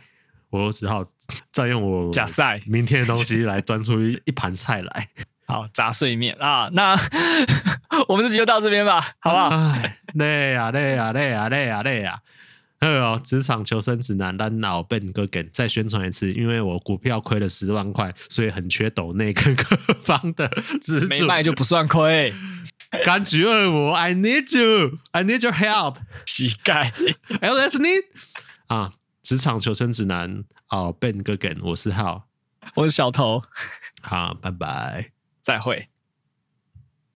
[0.50, 1.04] 我只好
[1.52, 5.08] 再用我假赛明天的东西来端出一一盘菜来。
[5.46, 6.94] 好，杂碎面啊，那
[8.08, 9.48] 我们这集就到这边吧，好不好？
[9.48, 12.18] 哎，累啊，累啊，累啊，累啊，累啊！
[12.80, 19.64] 还有职场求生指南，单脑笨哥给再宣传一次，因为我股票亏了十万块，所以很缺抖内跟各
[20.00, 20.48] 方的
[20.80, 22.32] 资助，没卖就不算亏。
[23.04, 26.90] 柑橘恶魔，I need you，I need your help， 乞丐
[27.40, 28.04] ，LS need
[28.68, 28.92] 啊！
[29.22, 32.28] 职场求生指南，哦，笨哥给，我是浩，
[32.76, 33.42] 我是小头，
[34.00, 35.10] 好，拜拜，
[35.42, 35.88] 再会。